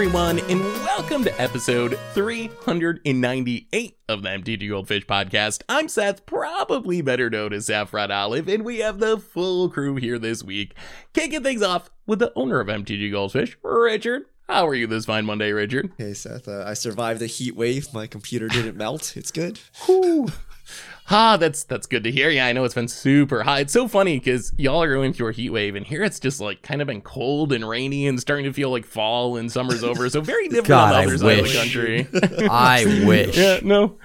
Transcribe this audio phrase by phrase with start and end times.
[0.00, 5.62] everyone, and welcome to episode 398 of the MTG Goldfish podcast.
[5.68, 10.18] I'm Seth, probably better known as Saffron Olive, and we have the full crew here
[10.18, 10.74] this week.
[11.12, 14.22] Kicking things off with the owner of MTG Goldfish, Richard.
[14.48, 15.92] How are you this fine Monday, Richard?
[15.98, 17.92] Hey Seth, uh, I survived the heat wave.
[17.92, 19.18] My computer didn't melt.
[19.18, 19.60] It's good.
[21.10, 21.16] Whew.
[21.20, 22.30] Ah, that's that's good to hear.
[22.30, 23.60] Yeah, I know it's been super hot.
[23.60, 26.40] It's so funny because y'all are going through a heat wave, and here it's just
[26.40, 29.84] like kind of been cold and rainy and starting to feel like fall and summer's
[29.84, 30.08] over.
[30.08, 32.48] So very different God, on the other I side of the country.
[32.48, 33.36] I wish.
[33.36, 33.98] yeah, no,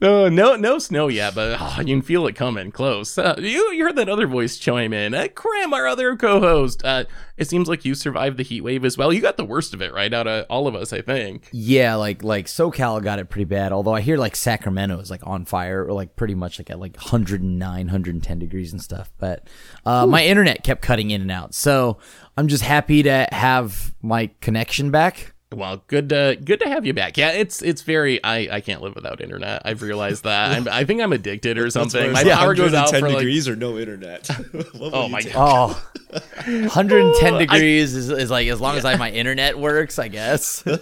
[0.00, 3.18] no, no, no snow yet, but oh, you can feel it coming close.
[3.18, 5.14] Uh, you you heard that other voice chime in.
[5.14, 6.84] Uh, Cram, our other co-host.
[6.84, 7.04] Uh,
[7.36, 9.12] it seems like you survived the heat wave as well.
[9.12, 10.12] You got the worst of it, right?
[10.14, 11.48] Out of all of us, I think.
[11.52, 13.72] Yeah, like like SoCal got it pretty bad.
[13.72, 16.78] Although I hear like Sacramento is like on fire or like pretty much like at
[16.78, 19.10] like 109, 110 degrees and stuff.
[19.18, 19.48] But
[19.84, 21.98] uh, my internet kept cutting in and out, so
[22.36, 25.31] I'm just happy to have my connection back.
[25.52, 27.16] Well, good to good to have you back.
[27.16, 28.22] Yeah, it's it's very.
[28.24, 29.62] I I can't live without internet.
[29.64, 30.52] I've realized that.
[30.56, 32.12] I'm, I think I'm addicted or something.
[32.12, 33.18] My Yeah, power goes out 110 for like.
[33.18, 34.28] degrees or no internet.
[34.80, 35.32] Oh my take?
[35.32, 35.76] God.
[36.14, 40.08] Oh, 110 I- degrees is, is like as long as I my internet works, I
[40.08, 40.64] guess.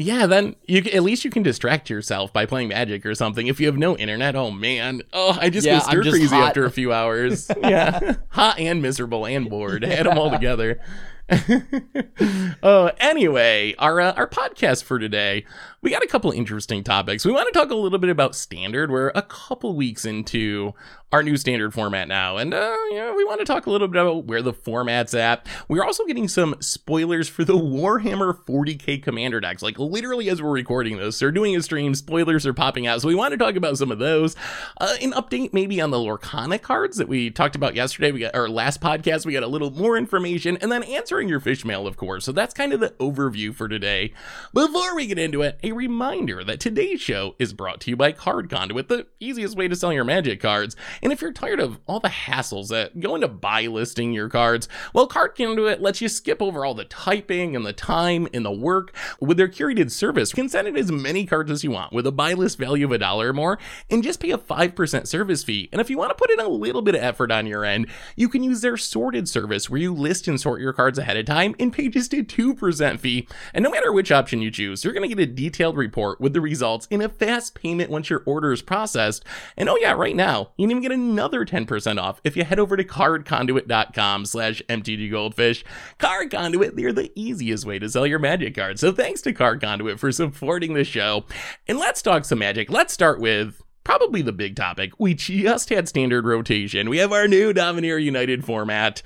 [0.00, 3.48] Yeah, then you at least you can distract yourself by playing Magic or something.
[3.48, 6.16] If you have no internet, oh man, oh I just Yeah, go I'm stir just
[6.16, 6.48] crazy hot.
[6.50, 7.50] after a few hours.
[7.60, 9.82] yeah, hot and miserable and bored.
[9.84, 10.80] Add them all together.
[12.62, 15.44] uh, anyway, our uh, our podcast for today,
[15.82, 17.24] we got a couple interesting topics.
[17.24, 18.90] We want to talk a little bit about standard.
[18.90, 20.72] We're a couple weeks into
[21.12, 23.88] our new standard format now, and uh, you know, we want to talk a little
[23.88, 25.46] bit about where the format's at.
[25.68, 29.62] We're also getting some spoilers for the Warhammer 40k commander decks.
[29.62, 31.94] Like literally, as we're recording this, they're doing a stream.
[31.94, 34.34] Spoilers are popping out, so we want to talk about some of those.
[34.80, 38.12] Uh, an update maybe on the Lorcana cards that we talked about yesterday.
[38.12, 39.26] We got our last podcast.
[39.26, 40.82] We got a little more information, and then
[41.26, 42.24] your fish mail, of course.
[42.24, 44.12] So that's kind of the overview for today.
[44.54, 48.12] Before we get into it, a reminder that today's show is brought to you by
[48.12, 50.76] Card Conduit, the easiest way to sell your magic cards.
[51.02, 54.68] And if you're tired of all the hassles that go into buy listing your cards,
[54.92, 58.52] well, Card Conduit lets you skip over all the typing and the time and the
[58.52, 60.30] work with their curated service.
[60.32, 62.84] You can send in as many cards as you want with a buy list value
[62.84, 63.58] of a dollar or more
[63.90, 65.68] and just pay a 5% service fee.
[65.72, 67.88] And if you want to put in a little bit of effort on your end,
[68.16, 71.26] you can use their sorted service where you list and sort your cards ahead of
[71.26, 73.28] time and just a 2% fee.
[73.54, 76.32] And no matter which option you choose, you're going to get a detailed report with
[76.32, 79.24] the results in a fast payment once your order is processed.
[79.56, 82.58] And oh yeah, right now, you can even get another 10% off if you head
[82.58, 85.64] over to cardconduit.com slash mtggoldfish.
[85.98, 88.80] Card Conduit, they're the easiest way to sell your magic cards.
[88.80, 91.24] So thanks to Card Conduit for supporting the show.
[91.66, 92.70] And let's talk some magic.
[92.70, 94.92] Let's start with probably the big topic.
[94.98, 96.90] We just had standard rotation.
[96.90, 99.02] We have our new Dominaria United format.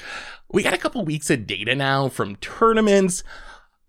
[0.52, 3.24] We got a couple weeks of data now from tournaments.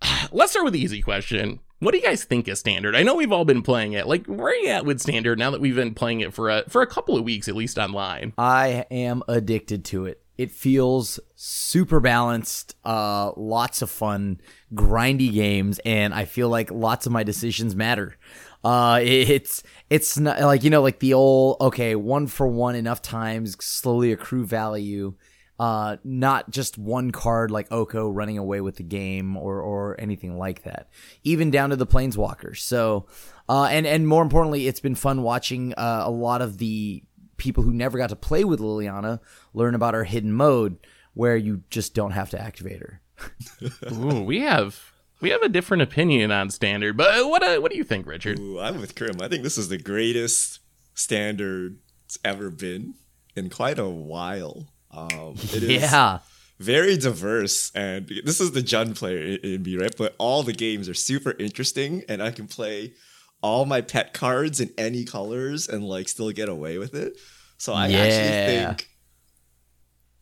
[0.31, 1.59] Let's start with the easy question.
[1.79, 2.95] What do you guys think of standard?
[2.95, 4.07] I know we've all been playing it.
[4.07, 6.63] Like, where are you at with standard now that we've been playing it for a
[6.69, 8.31] for a couple of weeks, at least online?
[8.37, 10.21] I am addicted to it.
[10.37, 14.39] It feels super balanced, uh, lots of fun,
[14.73, 18.15] grindy games, and I feel like lots of my decisions matter.
[18.63, 23.01] Uh, it's it's not like you know like the old okay one for one enough
[23.01, 25.15] times slowly accrue value.
[25.63, 30.37] Uh, not just one card like Oko running away with the game or or anything
[30.37, 30.89] like that.
[31.23, 32.57] Even down to the planeswalkers.
[32.57, 33.07] So,
[33.47, 37.01] uh, and and more importantly, it's been fun watching uh, a lot of the
[37.37, 39.21] people who never got to play with Liliana
[39.53, 40.79] learn about her hidden mode
[41.13, 43.01] where you just don't have to activate her.
[43.93, 44.91] Ooh, we have
[45.21, 48.37] we have a different opinion on standard, but what uh, what do you think, Richard?
[48.37, 49.21] Ooh, I'm with Crim.
[49.21, 50.59] I think this is the greatest
[50.93, 52.95] standard it's ever been
[53.33, 54.67] in quite a while.
[54.93, 56.19] Um, it is yeah.
[56.59, 59.93] very diverse, and this is the Jund player in, me, right?
[59.97, 62.93] But all the games are super interesting, and I can play
[63.41, 67.17] all my pet cards in any colors and like still get away with it.
[67.57, 67.97] So I Yeah.
[67.99, 68.89] actually think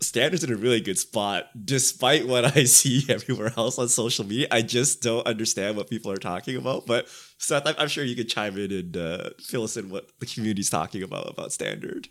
[0.01, 4.47] standards in a really good spot despite what i see everywhere else on social media
[4.49, 7.07] i just don't understand what people are talking about but
[7.37, 10.25] seth i'm, I'm sure you could chime in and uh, fill us in what the
[10.25, 12.07] community's talking about about standard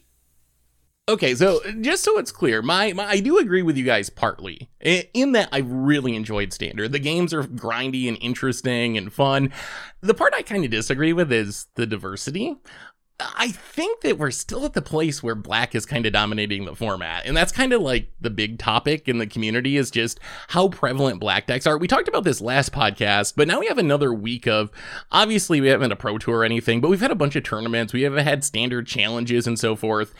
[1.08, 4.70] Okay, so just so it's clear, my, my I do agree with you guys partly
[4.80, 6.92] in that I really enjoyed standard.
[6.92, 9.52] The games are grindy and interesting and fun.
[10.02, 12.58] The part I kind of disagree with is the diversity.
[13.36, 16.74] I think that we're still at the place where black is kind of dominating the
[16.74, 17.26] format.
[17.26, 21.20] And that's kind of like the big topic in the community is just how prevalent
[21.20, 21.76] black decks are.
[21.76, 24.70] We talked about this last podcast, but now we have another week of
[25.12, 27.42] obviously we haven't had a pro tour or anything, but we've had a bunch of
[27.42, 27.92] tournaments.
[27.92, 30.14] We have had standard challenges and so forth.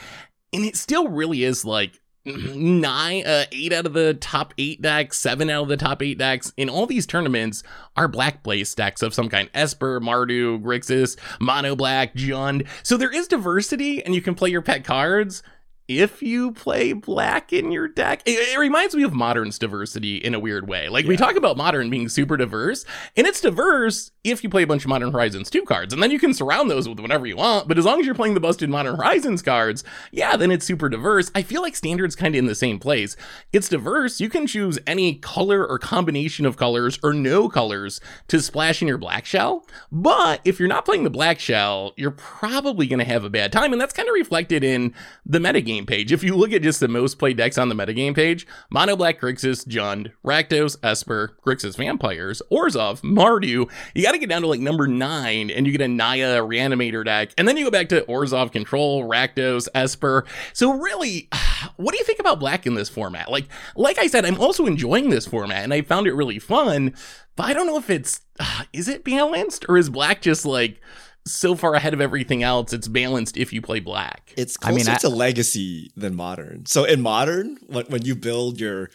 [0.53, 5.19] And it still really is like nine, uh, eight out of the top eight decks,
[5.19, 7.63] seven out of the top eight decks in all these tournaments
[7.97, 9.49] are black blaze decks of some kind.
[9.55, 12.67] Esper, Mardu, Grixis, Mono Black, Jund.
[12.83, 15.43] So there is diversity and you can play your pet cards
[15.91, 18.23] if you play black in your deck.
[18.25, 20.89] It, it, reminds me of modern's diversity in a weird way.
[20.89, 21.09] Like yeah.
[21.09, 22.85] we talk about modern being super diverse,
[23.17, 26.13] and it's diverse if you play a bunch of Modern Horizons 2 cards, and then
[26.13, 27.67] you can surround those with whatever you want.
[27.67, 29.83] But as long as you're playing the busted Modern Horizons cards,
[30.13, 31.31] yeah, then it's super diverse.
[31.35, 33.17] I feel like standard's kind of in the same place.
[33.53, 34.21] It's diverse.
[34.21, 38.87] You can choose any color or combination of colors or no colors to splash in
[38.87, 39.67] your black shell.
[39.91, 43.51] But if you're not playing the black shell, you're probably going to have a bad
[43.51, 43.73] time.
[43.73, 44.95] And that's kind of reflected in
[45.27, 46.13] the metagame page.
[46.13, 49.21] If you look at just the most played decks on the metagame page, Mono Black
[49.21, 54.61] Grixis, Jund, Rakdos, Esper, Grixis Vampires, Orzhov, Mardu, you got to get down to like
[54.61, 57.33] number nine and you get a Naya Reanimator deck.
[57.39, 60.25] And then you go back to Orzhov Control, Rakdos, Esper.
[60.53, 61.29] So really,
[61.77, 63.31] what do you think about black in this format?
[63.31, 66.95] Like, like I said, I'm also enjoying this format and I found it really fun,
[67.37, 68.23] but I don't know if it's,
[68.73, 70.81] is it balanced or is black just like,
[71.27, 72.73] so far ahead of everything else.
[72.73, 74.33] It's balanced if you play black.
[74.37, 76.67] It's closer I mean, I, to legacy than modern.
[76.67, 78.91] So in modern, when, when you build your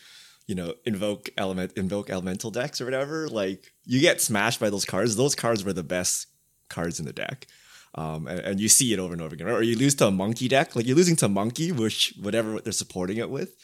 [0.48, 4.86] you know, invoke element, invoke elemental decks or whatever, like you get smashed by those
[4.86, 5.16] cards.
[5.16, 6.28] Those cards were the best
[6.70, 7.48] cards in the deck.
[7.96, 9.56] Um, and, and, you see it over and over again, right?
[9.56, 12.74] Or you lose to a monkey deck, like you're losing to monkey, which whatever they're
[12.74, 13.56] supporting it with.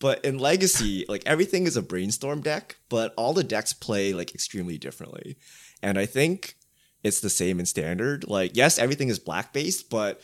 [0.00, 4.34] But in Legacy, like everything is a brainstorm deck, but all the decks play like
[4.34, 5.36] extremely differently.
[5.80, 6.56] And I think
[7.04, 8.28] it's the same in standard.
[8.28, 10.20] Like, yes, everything is black based, but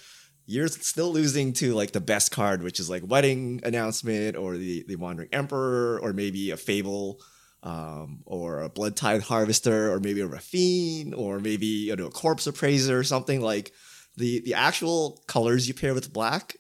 [0.47, 4.85] you're still losing to like the best card, which is like wedding announcement or the
[4.89, 7.21] the wandering emperor or maybe a fable.
[7.63, 12.11] Um, or a blood tithe harvester, or maybe a Raffine, or maybe you know a
[12.11, 13.73] corpse appraiser, or something like
[14.19, 16.57] the the actual colors you pair with black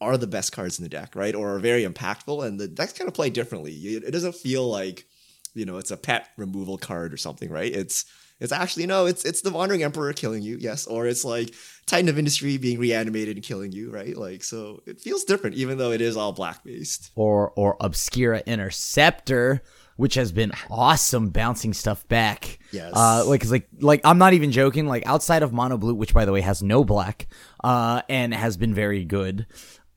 [0.00, 1.34] are the best cards in the deck, right?
[1.34, 3.72] Or are very impactful, and the decks kind of play differently.
[3.72, 5.04] It doesn't feel like
[5.52, 7.74] you know it's a pet removal card or something, right?
[7.74, 8.04] It's
[8.40, 11.54] it's actually no, it's it's the Wandering Emperor killing you, yes, or it's like
[11.86, 14.16] Titan of Industry being reanimated and killing you, right?
[14.16, 17.10] Like so, it feels different, even though it is all black based.
[17.14, 19.62] Or or Obscura Interceptor,
[19.96, 22.58] which has been awesome bouncing stuff back.
[22.72, 22.92] Yes.
[22.96, 24.86] Uh, like, like, like I'm not even joking.
[24.86, 27.26] Like outside of Mono Blue, which by the way has no black,
[27.62, 29.46] uh, and has been very good.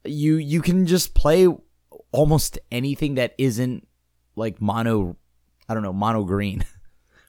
[0.03, 1.47] You you can just play
[2.11, 3.87] almost anything that isn't
[4.35, 5.15] like mono.
[5.69, 6.65] I don't know mono green.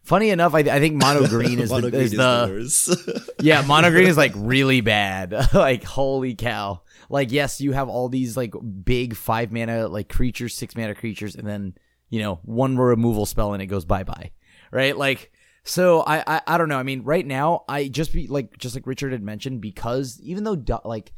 [0.04, 3.90] Funny enough, I, I think mono green is mono the, green is the, yeah mono
[3.90, 5.32] green is like really bad.
[5.54, 6.82] like holy cow!
[7.08, 8.52] Like yes, you have all these like
[8.84, 11.74] big five mana like creatures, six mana creatures, and then
[12.10, 14.32] you know one removal spell and it goes bye bye.
[14.70, 14.94] Right?
[14.94, 15.32] Like
[15.64, 16.78] so I, I I don't know.
[16.78, 20.44] I mean, right now I just be like just like Richard had mentioned because even
[20.44, 21.14] though do, like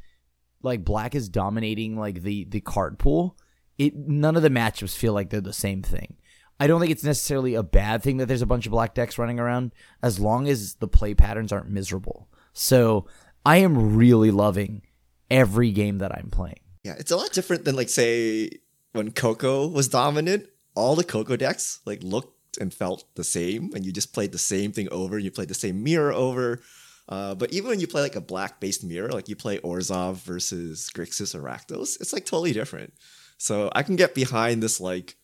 [0.62, 3.36] like black is dominating like the the card pool,
[3.78, 6.18] it none of the matchups feel like they're the same thing.
[6.58, 9.19] I don't think it's necessarily a bad thing that there's a bunch of black decks
[9.19, 9.73] running around
[10.03, 12.29] as long as the play patterns aren't miserable.
[12.53, 13.06] So
[13.44, 14.82] I am really loving
[15.31, 16.61] every game that I'm playing.
[16.85, 18.50] Yeah, it's a lot different than like say
[18.93, 20.49] when Coco was dominant.
[20.75, 24.38] All the Coco decks like looked and felt the same, and you just played the
[24.38, 25.19] same thing over.
[25.19, 26.62] You played the same mirror over.
[27.08, 30.17] Uh, but even when you play like a black based mirror, like you play Orzhov
[30.17, 32.94] versus Grixis or Rakdos, it's like totally different.
[33.39, 35.17] So I can get behind this like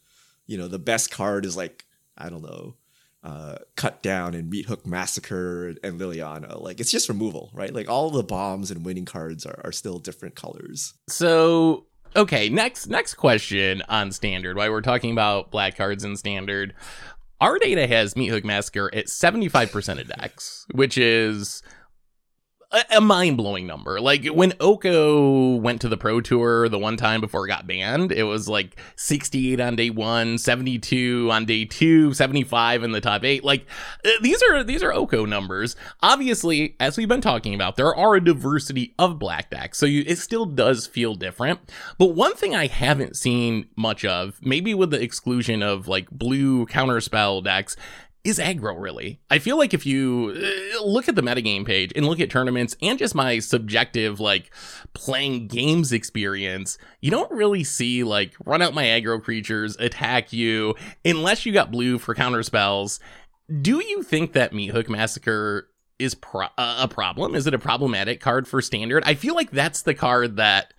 [0.47, 1.85] you know the best card is like
[2.17, 2.75] I don't know,
[3.23, 6.61] uh, cut down and meat hook Massacre and Liliana.
[6.61, 7.73] Like it's just removal, right?
[7.73, 10.95] Like all the bombs and winning cards are, are still different colors.
[11.09, 14.57] So okay, next next question on standard.
[14.57, 16.75] Why we're talking about black cards in standard.
[17.41, 21.61] Our data has Meat Hook Massacre at 75% of decks, which is
[22.91, 24.01] a, mind blowing number.
[24.01, 28.13] Like when Oko went to the Pro Tour the one time before it got banned,
[28.13, 33.25] it was like 68 on day one, 72 on day two, 75 in the top
[33.25, 33.45] eight.
[33.45, 33.67] Like
[34.05, 35.77] uh, these are these are Oko numbers.
[36.03, 40.05] Obviously, as we've been talking about, there are a diversity of black decks, so you,
[40.07, 41.61] it still does feel different.
[41.99, 46.67] But one thing I haven't seen much of, maybe with the exclusion of like blue
[46.67, 47.77] counterspell decks,
[48.25, 49.21] is aggro really?
[49.31, 52.77] I feel like if you uh, look at the metagame page and look at tournaments
[52.81, 54.53] and just my subjective like
[54.93, 60.75] playing games experience, you don't really see like run out my aggro creatures, attack you,
[61.05, 63.01] unless you got blue for counter spells.
[63.61, 67.35] Do you think that Meat Hook Massacre is pro- a problem?
[67.35, 69.03] Is it a problematic card for standard?
[69.05, 70.75] I feel like that's the card that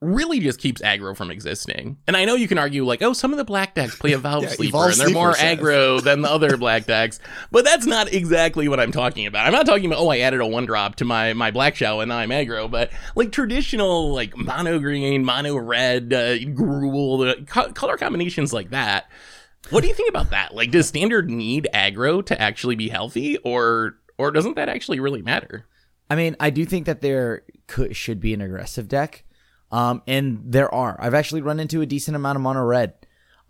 [0.00, 1.98] really just keeps aggro from existing.
[2.06, 4.18] And I know you can argue like, oh, some of the black decks play a
[4.18, 5.58] Valve Yeah, Sleeper Evolve and they're more Sleeper says.
[5.58, 7.18] aggro than the other black decks,
[7.50, 9.46] but that's not exactly what I'm talking about.
[9.46, 12.00] I'm not talking about oh, I added a one drop to my my black shell
[12.00, 17.44] and now I'm aggro, but like traditional like mono green, mono red, uh, Gruul, the
[17.44, 19.10] co- color combinations like that.
[19.70, 20.54] What do you think about that?
[20.54, 25.22] Like, does standard need aggro to actually be healthy, or or doesn't that actually really
[25.22, 25.66] matter?
[26.08, 29.24] I mean, I do think that there could should be an aggressive deck,
[29.70, 30.96] um, and there are.
[31.00, 32.94] I've actually run into a decent amount of mono red,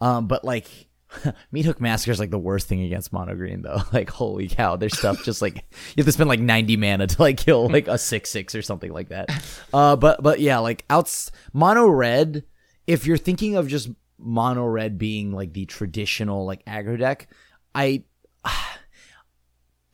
[0.00, 0.88] um, but like
[1.52, 3.82] Meat Hook Massacre is like the worst thing against mono green though.
[3.92, 5.56] Like holy cow, their stuff just like
[5.96, 8.62] you have to spend like ninety mana to like kill like a six six or
[8.62, 9.30] something like that.
[9.72, 12.44] Uh, but but yeah, like outs mono red.
[12.86, 17.28] If you're thinking of just mono red being like the traditional like aggro deck,
[17.74, 18.04] I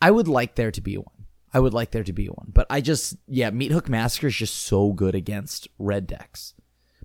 [0.02, 1.13] I would like there to be one.
[1.54, 2.50] I would like there to be one.
[2.52, 6.52] But I just yeah, Meat Hook Massacre is just so good against red decks.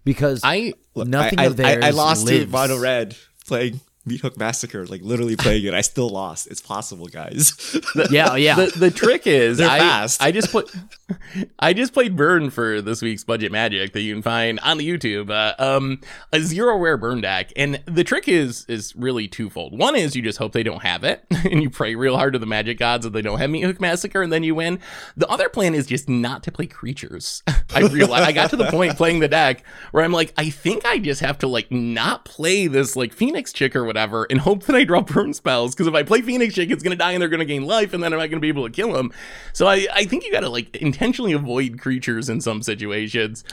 [0.03, 2.51] Because I Look, Nothing I, of I, I, I theirs lost to lives.
[2.51, 3.15] Mono Red
[3.45, 5.73] playing Meat Hook Massacre, like literally playing it.
[5.73, 6.47] I still lost.
[6.47, 7.77] It's possible, guys.
[8.09, 8.55] yeah, yeah.
[8.55, 10.21] the the trick is They're I, fast.
[10.21, 10.73] I just put
[11.59, 14.87] I just played Burn for this week's Budget Magic that you can find on the
[14.87, 15.29] YouTube.
[15.29, 15.99] Uh, um,
[16.31, 19.77] a zero rare burn deck, and the trick is is really twofold.
[19.77, 22.39] One is you just hope they don't have it, and you pray real hard to
[22.39, 24.79] the magic gods that they don't have Meat Hook Massacre, and then you win.
[25.17, 27.43] The other plan is just not to play creatures.
[27.75, 30.85] I realized I got to the point playing the deck where I'm like, I think
[30.85, 34.63] I just have to like not play this like Phoenix chick or whatever, and hope
[34.63, 35.73] that I draw burn spells.
[35.75, 38.01] Because if I play Phoenix chick, it's gonna die and they're gonna gain life, and
[38.03, 39.11] then I'm not gonna be able to kill him.
[39.53, 43.43] So I I think you gotta like intentionally avoid creatures in some situations.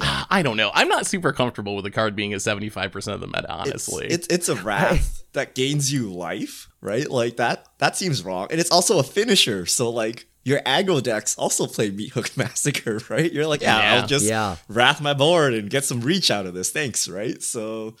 [0.00, 0.70] Ah, I don't know.
[0.72, 4.06] I'm not super comfortable with the card being at 75% of the meta, honestly.
[4.06, 7.10] It's, it's it's a wrath that gains you life, right?
[7.10, 8.46] Like that that seems wrong.
[8.50, 9.66] And it's also a finisher.
[9.66, 13.30] So like your aggro decks also play Meat Hook Massacre, right?
[13.30, 14.00] You're like, yeah, Yeah.
[14.00, 14.56] I'll just Yeah.
[14.68, 16.70] wrath my board and get some reach out of this.
[16.70, 17.42] Thanks, right?
[17.42, 17.96] So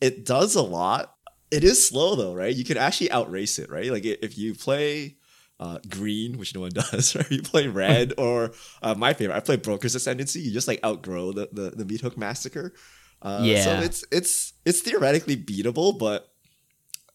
[0.00, 1.11] it does a lot.
[1.52, 2.54] It is slow though, right?
[2.54, 3.92] You can actually outrace it, right?
[3.92, 5.16] Like if you play
[5.60, 7.30] uh, green, which no one does, right?
[7.30, 10.40] You play red, or uh, my favorite, I play Broker's Ascendancy.
[10.40, 12.72] You just like outgrow the the, the Meat Hook Massacre.
[13.20, 16.32] Uh, so it's it's it's theoretically beatable, but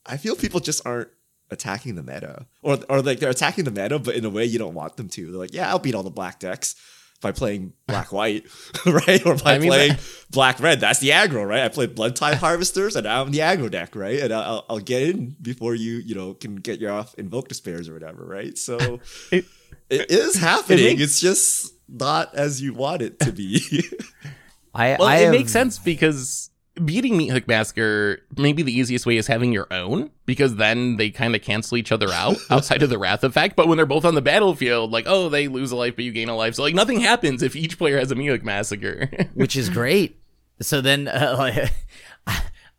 [0.05, 1.09] I feel people just aren't
[1.49, 4.59] attacking the meta, or or like they're attacking the meta, but in a way you
[4.59, 5.31] don't want them to.
[5.31, 6.75] They're like, yeah, I'll beat all the black decks
[7.21, 8.45] by playing black white,
[8.85, 9.25] right?
[9.25, 10.79] Or by I mean, playing that- black red.
[10.79, 11.61] That's the aggro, right?
[11.63, 14.19] I play blood tithe harvesters, and I'm the aggro deck, right?
[14.19, 17.89] And I'll, I'll get in before you, you know, can get your off invoke despairs
[17.89, 18.57] or whatever, right?
[18.57, 18.99] So
[19.31, 19.45] It-
[19.89, 20.83] it is happening.
[20.85, 23.61] makes- it's just not as you want it to be.
[24.75, 26.49] I well, I it have- makes sense because
[26.83, 31.09] beating Meat Hook Massacre, maybe the easiest way is having your own, because then they
[31.09, 33.55] kind of cancel each other out outside of the Wrath effect.
[33.55, 36.11] But when they're both on the battlefield, like, oh, they lose a life, but you
[36.11, 36.55] gain a life.
[36.55, 39.09] So, like, nothing happens if each player has a Meat Hook Massacre.
[39.33, 40.19] which is great.
[40.61, 41.71] So then, uh, like,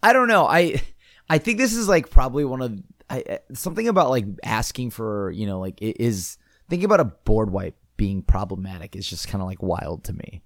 [0.03, 0.47] I don't know.
[0.47, 0.81] I
[1.31, 5.31] I think this is like probably one of I, I- something about like asking for
[5.31, 6.39] you know like it is
[6.69, 10.43] thinking about a board wipe being problematic is just kind of like wild to me.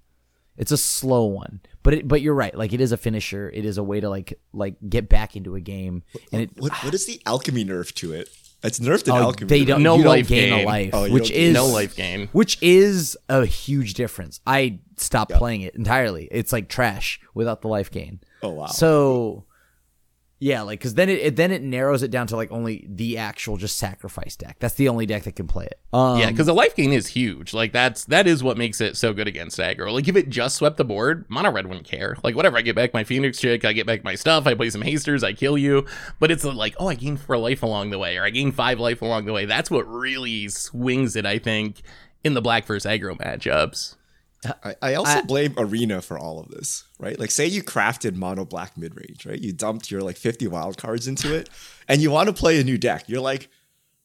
[0.57, 2.55] It's a slow one, but it, but you're right.
[2.55, 3.49] Like it is a finisher.
[3.49, 6.71] It is a way to like like get back into a game, and it what
[6.83, 8.29] what is the alchemy nerf to it?
[8.65, 9.49] It's nerfed in oh, alchemy.
[9.49, 10.63] they don't No you don't life gain oh, gain.
[10.63, 12.29] a life, Oh, which is no life gain.
[12.31, 14.39] which is a huge difference.
[14.47, 15.39] I stopped Yep.
[15.39, 16.29] playing it entirely.
[16.31, 18.21] It's like trash without the life gain.
[18.41, 18.67] Oh wow.
[18.67, 19.43] So
[20.43, 23.17] yeah, like because then it, it then it narrows it down to like only the
[23.17, 24.57] actual just sacrifice deck.
[24.59, 25.79] That's the only deck that can play it.
[25.93, 27.53] Um, yeah, because the life gain is huge.
[27.53, 29.93] Like that's that is what makes it so good against aggro.
[29.93, 32.17] Like if it just swept the board, mono red wouldn't care.
[32.25, 34.69] Like whatever, I get back my phoenix chick, I get back my stuff, I play
[34.69, 35.85] some hasters, I kill you.
[36.19, 38.81] But it's like, oh, I gained four life along the way, or I gained five
[38.81, 39.45] life along the way.
[39.45, 41.83] That's what really swings it, I think,
[42.21, 43.95] in the black versus aggro matchups.
[44.63, 47.19] I, I also I- blame Arena for all of this, right?
[47.19, 49.39] Like, say you crafted mono black mid range, right?
[49.39, 51.49] You dumped your like 50 wild cards into it,
[51.87, 53.05] and you want to play a new deck.
[53.07, 53.49] You're like,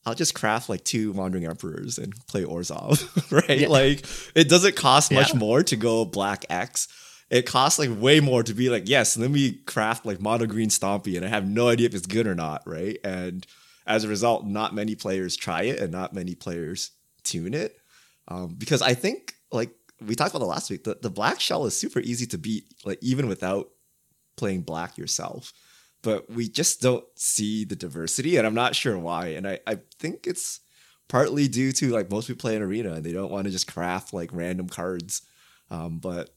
[0.06, 3.60] I'll just craft like two Wandering Emperors and play Orzhov, right?
[3.60, 3.68] Yeah.
[3.68, 4.04] Like,
[4.34, 5.38] it doesn't cost much Yeah.
[5.38, 6.88] more to go black X.
[7.30, 10.70] It costs like way more to be like, yes, let me craft like mono green
[10.70, 12.96] Stompy, and I have no idea if it's good or not, right?
[13.04, 13.46] And
[13.86, 16.90] as a result, not many players try it, and not many players
[17.24, 17.76] tune it
[18.28, 19.70] um, because I think like
[20.06, 22.64] we talked about it last week, the, the black shell is super easy to beat,
[22.84, 23.68] like even without
[24.36, 25.52] playing black yourself.
[26.02, 29.28] But we just don't see the diversity, and I'm not sure why.
[29.28, 30.60] And I, I think it's
[31.08, 33.66] partly due to like most people play in arena and they don't want to just
[33.72, 35.22] craft like random cards.
[35.70, 36.30] Um, but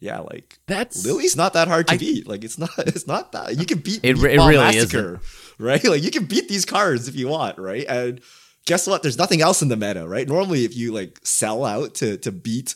[0.00, 2.26] yeah, like That's Lily's not that hard to I- beat.
[2.26, 5.20] Like it's not it's not that you can beat It re- it really Massacre,
[5.58, 5.82] right?
[5.84, 7.86] Like you can beat these cards if you want, right?
[7.88, 8.20] And
[8.64, 9.02] guess what?
[9.02, 10.26] There's nothing else in the meta, right?
[10.26, 12.74] Normally, if you like sell out to to beat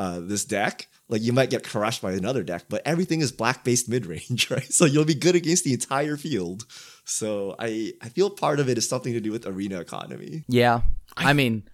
[0.00, 3.64] uh, this deck, like you might get crushed by another deck, but everything is black
[3.64, 4.72] based mid range, right?
[4.72, 6.64] So you'll be good against the entire field.
[7.04, 10.44] So I I feel part of it is something to do with arena economy.
[10.48, 10.80] Yeah.
[11.18, 11.64] I, mean,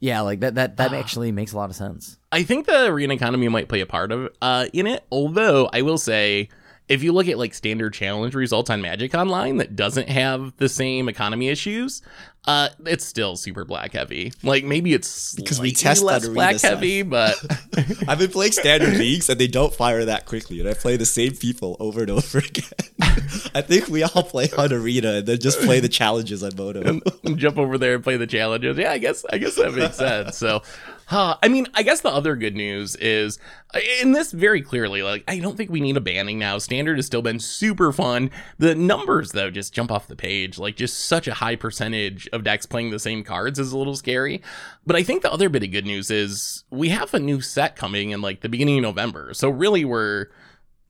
[0.00, 2.16] yeah, like that that that actually makes a lot of sense.
[2.32, 5.04] I think the arena economy might play a part of uh, in it.
[5.12, 6.48] Although I will say,
[6.88, 10.68] if you look at like standard challenge results on Magic Online that doesn't have the
[10.68, 12.00] same economy issues,
[12.46, 14.32] uh, it's still super black heavy.
[14.44, 16.68] Like maybe it's Because we slightly test that less black side.
[16.74, 17.34] heavy, but
[18.08, 21.06] I've been playing standard leagues and they don't fire that quickly, and I play the
[21.06, 22.70] same people over and over again.
[23.54, 27.00] I think we all play on arena and then just play the challenges on Moto.
[27.34, 28.76] jump over there and play the challenges.
[28.78, 30.36] Yeah, I guess I guess that makes sense.
[30.36, 30.62] So,
[31.06, 33.38] huh, I mean, I guess the other good news is
[33.74, 35.02] uh, in this very clearly.
[35.02, 36.58] Like, I don't think we need a banning now.
[36.58, 38.30] Standard has still been super fun.
[38.58, 40.58] The numbers though just jump off the page.
[40.58, 43.96] Like, just such a high percentage of decks playing the same cards is a little
[43.96, 44.42] scary.
[44.84, 47.76] But I think the other bit of good news is we have a new set
[47.76, 49.34] coming in like the beginning of November.
[49.34, 50.26] So really, we're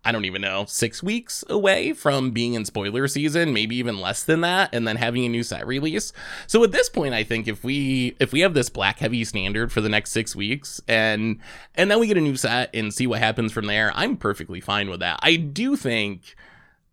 [0.07, 4.23] I don't even know, six weeks away from being in spoiler season, maybe even less
[4.23, 6.13] than that, and then having a new set release.
[6.47, 9.73] So at this point, I think if we if we have this black heavy standard
[9.73, 11.41] for the next six weeks and
[11.75, 14.61] and then we get a new set and see what happens from there, I'm perfectly
[14.61, 15.19] fine with that.
[15.25, 16.37] I do think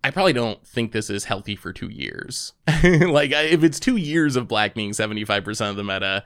[0.03, 2.53] I probably don't think this is healthy for two years.
[2.83, 6.23] like if it's two years of black being 75% of the meta,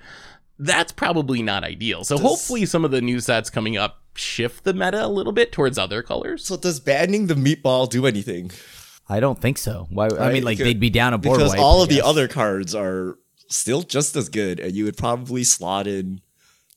[0.58, 2.06] that's probably not ideal.
[2.06, 5.52] So hopefully some of the new sets coming up shift the meta a little bit
[5.52, 6.46] towards other colors.
[6.46, 8.52] So does banning the meatball do anything?
[9.10, 9.88] I don't think so.
[9.90, 10.06] Why?
[10.06, 12.02] I Right, mean, like because- they'd be down a board because wipe, all of the
[12.02, 13.18] other cards are
[13.50, 16.20] still just as good, and you would probably slot in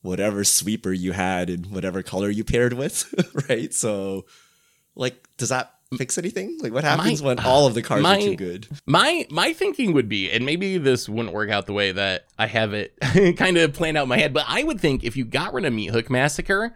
[0.03, 3.13] whatever sweeper you had and whatever color you paired with,
[3.49, 3.75] right?
[3.75, 4.25] So,
[4.95, 6.57] like, does that fix anything?
[6.63, 8.69] Like, what happens My- when uh, all of the cards my- are too good?
[8.87, 12.47] My my thinking would be, and maybe this wouldn't work out the way that I
[12.47, 12.95] have it
[13.37, 15.65] kind of planned out in my head, but I would think if you got rid
[15.65, 16.75] of Meat Hook Massacre,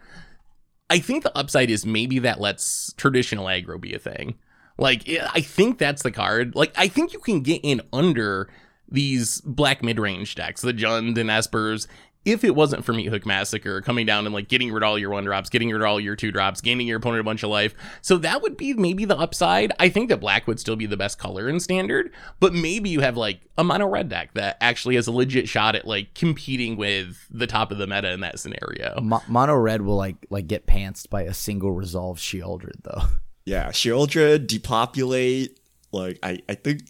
[0.89, 4.35] I think the upside is maybe that lets traditional aggro be a thing.
[4.77, 6.55] Like I think that's the card.
[6.55, 8.49] Like I think you can get in under
[8.89, 11.87] these black mid range decks, the Jund and Espers.
[12.25, 14.97] If it wasn't for Meat Hook Massacre coming down and like getting rid of all
[14.97, 17.43] your one drops, getting rid of all your two drops, gaining your opponent a bunch
[17.43, 17.75] of life.
[18.01, 19.71] So that would be maybe the upside.
[19.79, 23.01] I think that black would still be the best color in standard, but maybe you
[23.01, 26.77] have like a mono red deck that actually has a legit shot at like competing
[26.77, 28.99] with the top of the meta in that scenario.
[29.01, 33.03] Mo- Mono red will like like get pantsed by a single resolve Sheoldred though.
[33.47, 35.59] Yeah, Sheoldred, depopulate.
[35.91, 36.81] Like, I, I think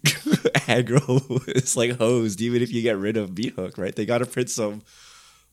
[0.66, 3.94] aggro is like hosed, even if you get rid of Meat Hook, right?
[3.94, 4.80] They got to print some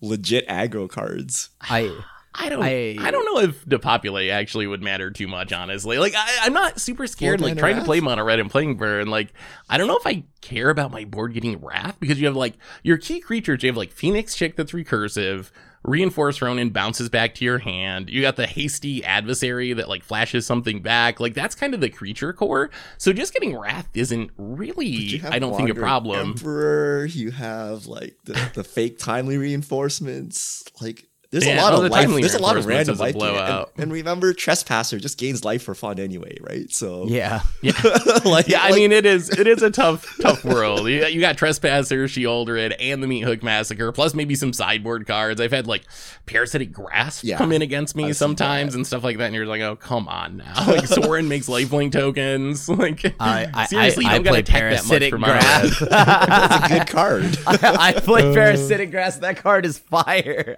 [0.04, 1.50] legit aggro cards.
[1.62, 1.96] I
[2.36, 2.64] I don't.
[2.64, 5.54] I, I- don't know if depopulate actually would matter too much.
[5.54, 7.42] Honestly, like I, I'm not super scared.
[7.42, 9.08] Like mana trying to play mono red and playing burn.
[9.08, 9.34] Like
[9.70, 12.56] I don't know if I care about my board getting wrath because you have like
[12.84, 13.62] your key creatures.
[13.64, 15.52] You have like Phoenix Chick that's recursive.
[15.84, 18.10] Reinforced Ronin bounces back to your hand.
[18.10, 21.20] You got the hasty adversary that like flashes something back.
[21.20, 22.70] Like that's kind of the creature core.
[22.98, 26.32] So just getting wrath isn't really, I don't think, a problem.
[26.32, 30.64] Emperor, you have like the, the fake timely reinforcements.
[30.82, 32.08] Like there's Yeah, a lot of the life.
[32.08, 33.16] There's a lot of reinforcements random is a life.
[33.16, 33.68] in it.
[33.76, 36.72] And, and remember, Trespasser just gains life for fun anyway, right?
[36.72, 37.42] So yeah.
[37.62, 37.74] yeah,
[38.26, 40.88] like, Yeah, I like- mean it is it is a tough tough world.
[40.88, 45.42] You, you got Trespasser, Sheoldred, and the Meat Hook Massacre, plus maybe some sideboard cards.
[45.42, 45.84] I've had like
[46.28, 49.48] Parasitic Grasp Yeah, come in against me I've sometimes and stuff like that, and you're
[49.48, 50.54] like, oh come on now.
[50.68, 52.70] Like Sorin makes lifelink tokens.
[52.70, 55.18] Like I I, seriously, you I, I don't gotta play tech that much parasitic for
[55.18, 55.80] mono grass.
[55.80, 57.38] that's a good card.
[57.48, 59.22] I, I play parasitic grasp.
[59.22, 60.56] That card is fire.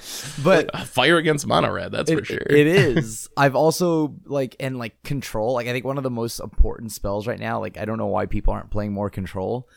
[0.44, 2.38] but Fire against mono red, that's for sure.
[2.38, 3.28] It is.
[3.36, 5.54] I've also like and like control.
[5.54, 7.60] Like I think one of the most important spells right now.
[7.60, 9.68] Like I don't know why people aren't playing more control.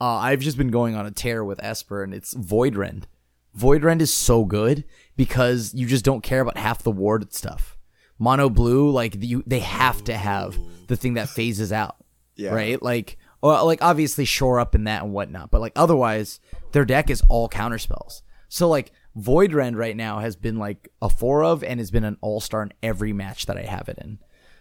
[0.00, 3.06] Uh, I've just been going on a tear with Esper, and it's Void Rend.
[3.54, 4.84] Void Rend is so good
[5.16, 7.76] because you just don't care about half the ward stuff.
[8.18, 10.58] Mono blue, like you, they have to have
[10.88, 11.96] the thing that phases out,
[12.36, 12.52] Yeah.
[12.52, 12.82] right?
[12.82, 16.40] Like, well, like obviously shore up in that and whatnot, but like otherwise,
[16.72, 18.22] their deck is all counter spells.
[18.48, 22.04] So like Void Rend right now has been like a four of and has been
[22.04, 24.18] an all star in every match that I have it in.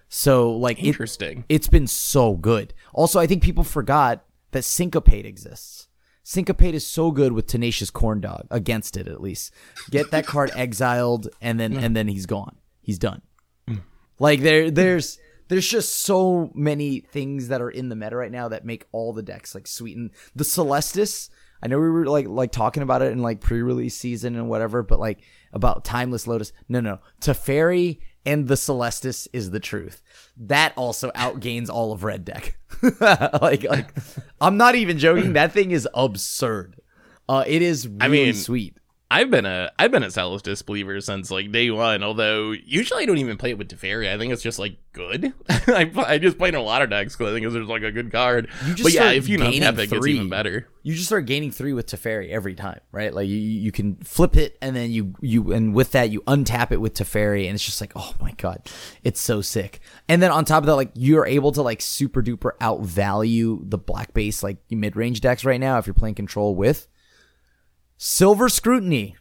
[0.10, 1.44] So like Interesting.
[1.50, 2.74] it's been so good.
[2.94, 5.88] Also, I think people forgot that Syncopate exists.
[6.24, 9.52] Syncopate is so good with Tenacious Corn Dog against it at least.
[9.90, 12.58] Get that card exiled and then and then he's gone.
[12.82, 13.22] He's done.
[13.68, 13.82] Mm.
[14.20, 15.18] Like there there's
[15.50, 19.14] there's just so many things that are in the meta right now that make all
[19.14, 20.12] the decks like sweeten.
[20.36, 21.30] The Celestus,
[21.64, 24.84] I know we were like like talking about it in like pre-release season and whatever,
[24.84, 25.20] but like
[25.54, 26.52] about Timeless Lotus.
[26.68, 27.00] No, no.
[27.22, 30.04] Teferi and the Celestus is the truth.
[30.36, 32.58] That also outgains all of red deck.
[33.42, 33.96] like like
[34.42, 35.34] I'm not even joking.
[35.34, 36.76] That thing is absurd.
[37.30, 38.78] Uh it is really I mean, sweet.
[39.14, 42.02] I've been a I've been a Celestus believer since like day one.
[42.02, 44.12] Although usually I don't even play it with Teferi.
[44.12, 45.32] I think it's just like good.
[45.50, 47.84] I, I just play in a lot of decks because I think it's just like
[47.84, 48.50] a good card.
[48.66, 50.68] You just but yeah, if you don't gaining have it, it even better.
[50.82, 53.14] you just start gaining three with Teferi every time, right?
[53.14, 56.72] Like you, you can flip it and then you you and with that you untap
[56.72, 58.68] it with Teferi and it's just like oh my god,
[59.04, 59.80] it's so sick.
[60.10, 63.78] And then on top of that, like you're able to like super duper outvalue the
[63.78, 66.88] black base like mid range decks right now if you're playing control with
[67.98, 69.16] Silver Scrutiny.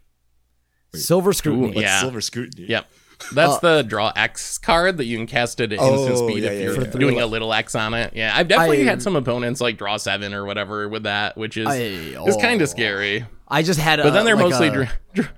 [0.95, 1.79] Silver Scrutiny.
[1.79, 2.01] Ooh, Yeah.
[2.01, 2.67] silver scrutiny?
[2.69, 2.87] Yep.
[3.33, 6.43] That's uh, the draw X card that you can cast it at Oh, instant speed
[6.43, 6.91] yeah, if yeah, you're yeah.
[6.91, 8.13] For doing three- a little X on it.
[8.17, 11.57] Yeah, I've definitely I- had some opponents like draw seven or whatever with that, which
[11.57, 12.65] is I- is kind oh.
[12.65, 13.25] of scary.
[13.47, 15.31] I just had a But then they're like mostly, a- dra- dra-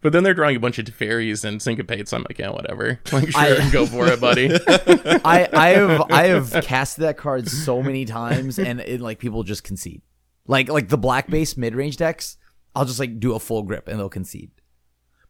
[0.00, 2.10] but then they're drawing a bunch of Teferis and syncopates.
[2.12, 3.00] So I'm like, yeah, whatever.
[3.12, 4.50] Like, sure, I- go for it, buddy.
[4.68, 9.42] I I have I have cast that card so many times and it like people
[9.42, 10.02] just concede.
[10.46, 12.36] Like like the black base mid range decks,
[12.78, 14.50] I'll just like do a full grip and they'll concede.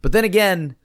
[0.03, 0.77] But then again,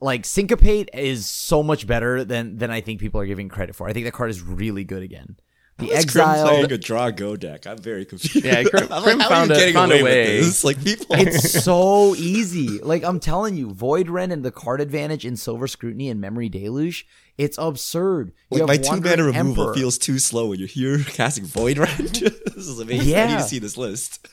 [0.00, 3.88] like syncopate is so much better than than I think people are giving credit for.
[3.88, 5.36] I think that card is really good again.
[5.78, 7.66] The It's Crim exile playing a draw go deck.
[7.66, 8.46] I'm very confused.
[8.46, 10.40] Yeah, Crim- I'm Crim how found are you a- getting found a away with way.
[10.40, 10.64] this?
[10.64, 11.06] Like people.
[11.10, 12.78] it's so easy.
[12.78, 16.48] Like I'm telling you, Void Rend and the card advantage in Silver Scrutiny and Memory
[16.48, 18.32] Deluge, it's absurd.
[18.50, 19.74] You Like, my two mana removal Emperor.
[19.74, 22.08] feels too slow when you're here casting Void Rend.
[22.08, 23.08] this is amazing.
[23.10, 23.24] Yeah.
[23.24, 24.26] I need to see this list.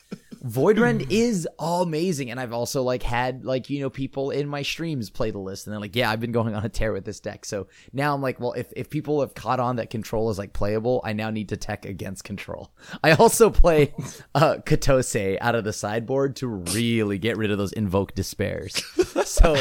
[0.44, 4.62] Void Rend is amazing, and I've also like had like you know people in my
[4.62, 7.06] streams play the list, and they're like, "Yeah, I've been going on a tear with
[7.06, 10.30] this deck." So now I'm like, well, if if people have caught on that control
[10.30, 12.72] is like playable, I now need to tech against control.
[13.04, 13.94] I also play
[14.36, 18.82] uh, Kotose out of the sideboard to really get rid of those invoke despairs.
[19.26, 19.56] So.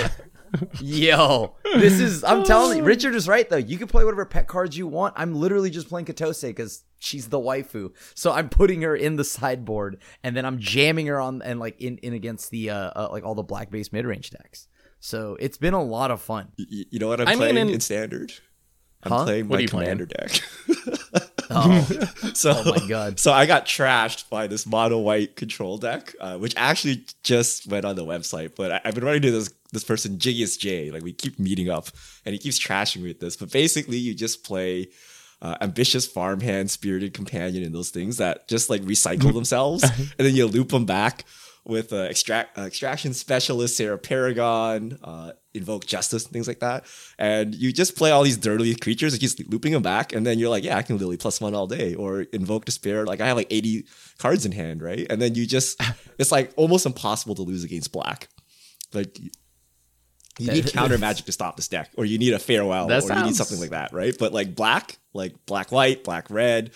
[0.80, 3.56] Yo, this is I'm telling you, Richard is right though.
[3.56, 5.14] You can play whatever pet cards you want.
[5.16, 7.92] I'm literally just playing Kotose because she's the waifu.
[8.14, 11.80] So I'm putting her in the sideboard and then I'm jamming her on and like
[11.80, 14.68] in, in against the uh, uh like all the black base mid range decks.
[15.00, 16.48] So it's been a lot of fun.
[16.58, 18.32] Y- You know what I'm I mean, playing in- in, standard?
[19.04, 19.24] I'm Huh?
[19.24, 19.86] playing my you playing?
[19.98, 20.40] commander deck.
[21.50, 21.82] Oh,
[22.34, 23.18] so, Oh my God.
[23.18, 27.84] So I got trashed by this mono white control deck, uh, which actually just went
[27.84, 28.54] on the website.
[28.56, 30.90] But I, I've been running to this this person Jiggius J.
[30.90, 31.88] Like we keep meeting up,
[32.24, 33.36] and he keeps trashing me with this.
[33.36, 34.88] But basically, you just play.
[35.40, 40.36] Uh, ambitious farmhand, spirited companion, and those things that just like recycle themselves, and then
[40.36, 41.24] you loop them back
[41.64, 46.84] with uh, extract uh, extraction specialist, Serra Paragon, uh, invoke justice, and things like that.
[47.18, 50.38] And you just play all these dirty creatures, and keep looping them back, and then
[50.38, 53.06] you're like, yeah, I can literally plus one all day, or invoke despair.
[53.06, 53.86] Like I have like 80
[54.18, 55.06] cards in hand, right?
[55.08, 55.80] And then you just,
[56.18, 58.28] it's like almost impossible to lose against black.
[58.92, 59.18] Like
[60.38, 63.14] you need counter magic to stop this deck, or you need a farewell, That or
[63.16, 64.14] you need something like that, right?
[64.18, 66.70] But like black, like black white, black red,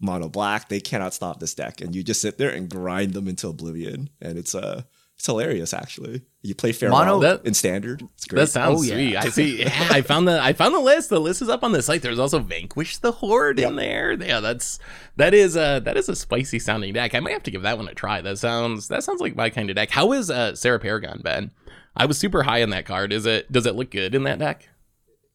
[0.00, 3.28] mono black, they cannot stop this deck, and you just sit there and grind them
[3.28, 4.82] into oblivion, and it's uh
[5.16, 6.22] it's hilarious actually.
[6.42, 8.38] You play farewell Mono- That- in standard, it's great.
[8.42, 8.94] That sounds Oh, yeah.
[8.94, 9.16] sweet.
[9.16, 9.58] I see.
[9.64, 11.10] Yeah, I found the I found the list.
[11.10, 12.02] The list is up on the site.
[12.02, 14.12] There's also Vanquish the Horde in there.
[14.12, 14.78] Yeah, that's
[15.16, 17.16] that is a that is a spicy sounding deck.
[17.16, 18.20] I might have to give that one a try.
[18.20, 19.90] That sounds that sounds like my kind of deck.
[19.90, 21.50] How is uh, Serra Paragon Ben?
[21.98, 23.12] I was super high on that card.
[23.12, 24.68] Is it does it look good in that deck?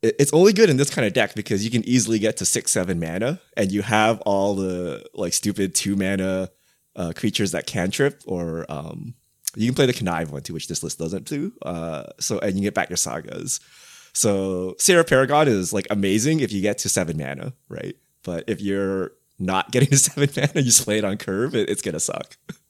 [0.01, 2.73] It's only good in this kind of deck because you can easily get to six,
[2.73, 6.49] seven mana, and you have all the like stupid two mana
[6.95, 9.13] uh, creatures that cantrip, or um,
[9.55, 11.53] you can play the connive one too, which this list doesn't do.
[11.61, 13.59] Uh, so and you get back your sagas.
[14.13, 17.95] So Serra Paragon is like amazing if you get to seven mana, right?
[18.23, 21.69] But if you're not getting to seven mana, you just play it on curve, it,
[21.69, 22.37] it's gonna suck.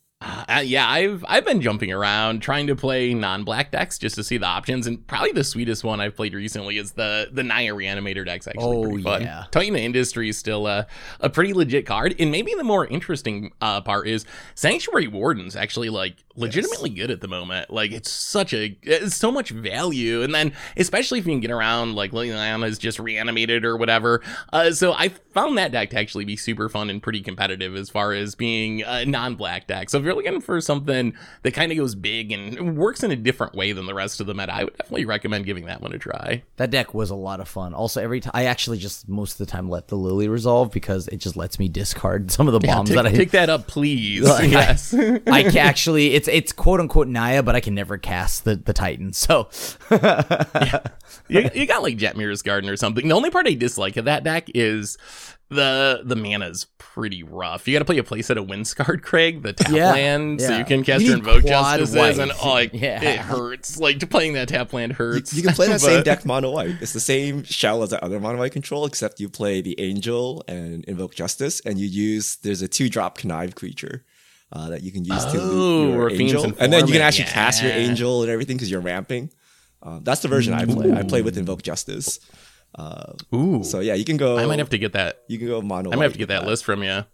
[0.48, 4.36] Uh, yeah, I've I've been jumping around trying to play non-black decks just to see
[4.38, 8.24] the options, and probably the sweetest one I've played recently is the the Naya Reanimator
[8.24, 9.22] deck's actually Oh, fun.
[9.22, 9.44] yeah.
[9.50, 10.86] Titan Industry is still a,
[11.20, 15.90] a pretty legit card, and maybe the more interesting uh, part is Sanctuary Warden's actually
[15.90, 17.70] like legitimately good at the moment.
[17.70, 21.50] Like it's such a it's so much value, and then especially if you can get
[21.50, 24.22] around like Liliana is just reanimated or whatever.
[24.52, 27.90] Uh, so I found that deck to actually be super fun and pretty competitive as
[27.90, 29.90] far as being a non-black deck.
[29.90, 33.16] So if you're looking for something that kind of goes big and works in a
[33.16, 35.92] different way than the rest of the meta, I would definitely recommend giving that one
[35.92, 36.42] a try.
[36.56, 37.74] That deck was a lot of fun.
[37.74, 41.08] Also, every time I actually just most of the time let the Lily resolve because
[41.08, 43.66] it just lets me discard some of the bombs Pick, that I pick that up,
[43.66, 44.24] please.
[44.34, 44.92] Like, yes.
[44.92, 48.72] I can actually it's it's quote unquote Naya, but I can never cast the the
[48.72, 49.12] Titan.
[49.12, 49.48] So
[51.28, 53.06] you, you got like Jetmir's Garden or something.
[53.06, 54.98] The only part I dislike of that deck is
[55.54, 57.66] the the mana's pretty rough.
[57.66, 60.64] You got to play a playset of Windscarred Crag, the tap Yeah, land, so you
[60.64, 63.02] can cast You your invoke quad justices, and oh, like, Yeah.
[63.02, 63.78] it hurts.
[63.78, 65.32] Like playing that tap land hurts.
[65.34, 66.76] you can play that same deck mono white.
[66.80, 70.44] It's the same shell as that other mono white control, except you play the angel
[70.48, 74.04] and invoke justice, and you use there's a two drop connive creature.
[74.52, 77.02] uh, that you can use to Oh, loot your Raffine's angel, and then you can
[77.02, 79.30] informant, actually cast your angel and everything because you're ramping.
[79.82, 80.92] Uh, that's the version I play.
[80.92, 82.20] I play with Invoke Justice.
[82.74, 83.62] Uh, Ooh.
[83.64, 84.38] so yeah, you can go.
[84.38, 85.20] I might have to get that.
[85.28, 85.92] You can go mono.
[85.92, 87.04] I might have to get that list from you.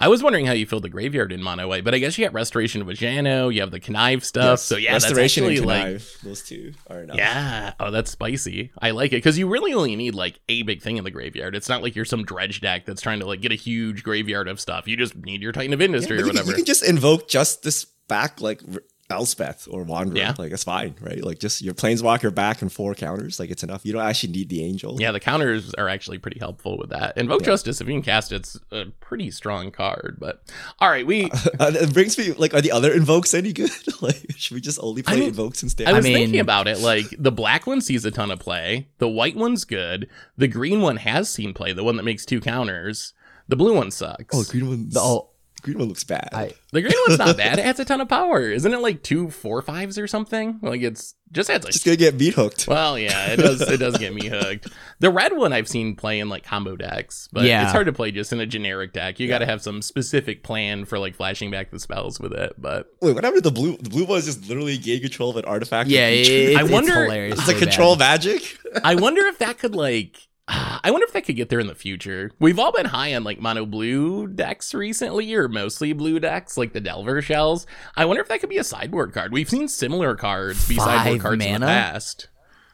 [0.00, 2.24] I was wondering how you filled the graveyard in mono white, but I guess you
[2.24, 3.52] got restoration of Jano.
[3.52, 4.60] you have the connive stuff.
[4.60, 6.14] so yeah, restoration that's and actually connive.
[6.14, 7.16] like those two are enough.
[7.16, 7.74] Yeah.
[7.80, 8.70] Oh, that's spicy.
[8.80, 11.56] I like it because you really only need like a big thing in the graveyard.
[11.56, 14.46] It's not like you're some dredge deck that's trying to like get a huge graveyard
[14.46, 14.86] of stuff.
[14.86, 16.50] You just need your Titan of Industry Yeah, or but you, can, whatever.
[16.50, 18.62] you can just invoke just this back like
[19.10, 20.16] Elspeth or Wanderer.
[20.18, 20.34] Yeah.
[20.38, 21.22] Like it's fine, right?
[21.24, 23.40] Like just your planeswalker back and four counters.
[23.40, 23.84] Like it's enough.
[23.86, 25.00] You don't actually need the angel.
[25.00, 27.16] yeah, the counters are actually pretty helpful with that.
[27.16, 30.16] Invoke Justice, if you can cast it, it's a pretty strong card.
[30.20, 30.42] But
[30.78, 31.30] all right, we.
[31.58, 33.70] Uh, it brings me like, are the other invokes any good?
[34.02, 35.92] like, should we just only play I mean, invokes I instead?
[35.96, 36.78] was mean- thinking about it.
[36.78, 38.88] Like the black one sees a ton of play.
[38.98, 40.08] The white one's good.
[40.36, 41.72] The green one has seen play.
[41.72, 43.12] The one that makes two counters.
[43.48, 44.34] The blue one sucks.
[44.36, 46.28] oh, the green one's The- oh, green one looks bad.
[46.32, 47.58] I The green one's not bad.
[47.58, 48.42] It adds a ton of power.
[48.50, 50.58] Isn't it like two four fives or something?
[50.62, 52.66] Like it's just adds like just gonna get beat hooked.
[52.68, 53.60] well, yeah, it does.
[53.60, 54.68] It does get me hooked.
[55.00, 57.64] The red one I've seen play in like combo decks, but Yeah.
[57.64, 59.20] it's hard to play just in a generic deck.
[59.20, 62.54] You got to have some specific plan for like flashing back the spells with it.
[62.56, 63.76] But Wait, what happened to the blue?
[63.76, 65.90] The blue one is just literally gain control of an artifact.
[65.90, 66.58] yeah, or it, creature.
[66.58, 67.38] I wonder- hilarious.
[67.38, 68.24] it's like so control bad.
[68.24, 68.56] magic.
[68.84, 70.16] I wonder if that could like.
[70.84, 72.30] I wonder if that could get there in the future.
[72.38, 76.72] We've all been high on like mono blue decks recently, or mostly blue decks, like
[76.72, 77.66] the Delver shells.
[77.96, 79.30] I wonder if that could be a sideboard card.
[79.32, 82.28] We've seen similar cards be sideboard Five cards in the past.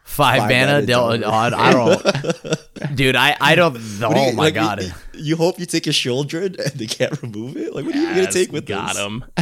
[0.05, 1.25] Five, Five mana, mana del- Delver.
[1.25, 1.53] odd.
[1.53, 3.15] I don't, dude.
[3.15, 3.73] I I don't.
[3.73, 4.81] What do Oh you- my like, god.
[4.83, 7.73] You, you hope you take a Sheoldred and they can't remove it.
[7.75, 8.99] Like, what are you gonna take with got this?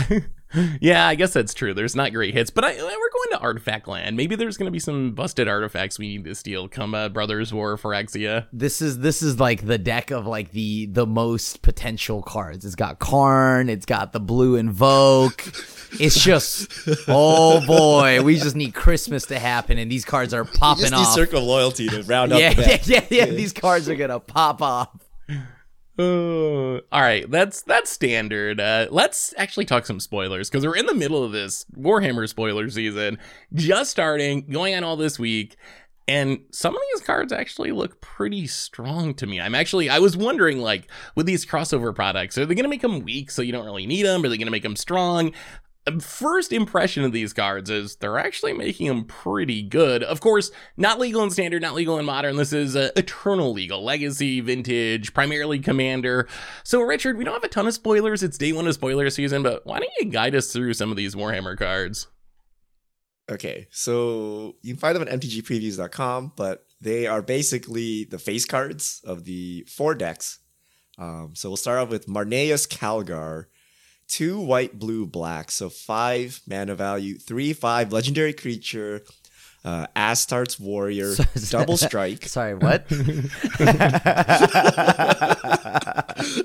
[0.08, 0.24] him.
[0.82, 1.74] yeah, I guess that's true.
[1.74, 4.16] There's not great hits, but I, we're going to Artifact Land.
[4.18, 6.68] Maybe there's going to be some busted artifacts we need to steal.
[6.68, 8.48] Come uh, Brothers War Phyrexia.
[8.54, 12.66] this is this is like the deck of like the the most potential cards.
[12.66, 15.46] It's got Karn, it's got the blue invoke.
[16.00, 16.72] It's just
[17.08, 20.94] oh boy, we just need Christmas to happen and these cards are You popping just
[20.94, 21.14] need off.
[21.14, 22.86] Circle of Loyalty to round yeah, up the yeah, deck.
[22.88, 24.90] yeah, yeah, These cards are gonna pop off.
[25.98, 28.60] Uh, all right, that's that's standard.
[28.60, 32.68] Uh, let's actually talk some spoilers because we're in the middle of this Warhammer spoiler
[32.70, 33.20] season,
[33.54, 35.56] just starting, going on all this week,
[36.08, 39.40] and some of these cards actually look pretty strong to me.
[39.40, 42.82] I'm actually I was wondering like with these crossover products, are they going to make
[42.82, 44.24] them weak so you don't really need them?
[44.24, 45.32] Are they going to make them strong?
[46.00, 50.02] First impression of these cards is they're actually making them pretty good.
[50.02, 52.38] Of course, not legal in standard, not legal in modern.
[52.38, 56.28] This is uh, eternal legal, legacy, vintage, primarily commander.
[56.64, 58.24] So, Richard, we don't have a ton of spoilers.
[58.24, 60.96] It's day one of spoiler season, but why don't you guide us through some of
[60.96, 62.08] these Warhammer cards?
[63.30, 69.02] Okay, so you can find them at mtgpreviews.com, but they are basically the face cards
[69.06, 70.40] of the four decks.
[70.98, 73.46] Um, so we'll start off with Marneus Calgar,
[74.14, 79.02] two white, blue, black, so five mana value, three, five legendary creature,
[79.66, 81.16] uh, Astartes Warrior,
[81.50, 82.26] double strike.
[82.28, 82.86] Sorry, what?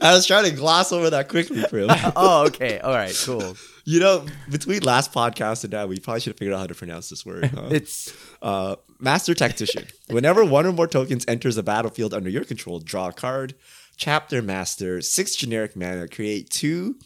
[0.00, 1.88] I was trying to gloss over that quickly, Prim.
[2.16, 2.78] oh, okay.
[2.80, 3.56] All right, cool.
[3.84, 6.74] You know, between last podcast and now, we probably should have figured out how to
[6.74, 7.46] pronounce this word.
[7.46, 7.68] huh?
[7.70, 9.86] It's Uh, Master Tactician.
[10.10, 13.54] Whenever one or more tokens enters a battlefield under your control, draw a card.
[13.96, 16.96] Chapter Master, six generic mana, create two,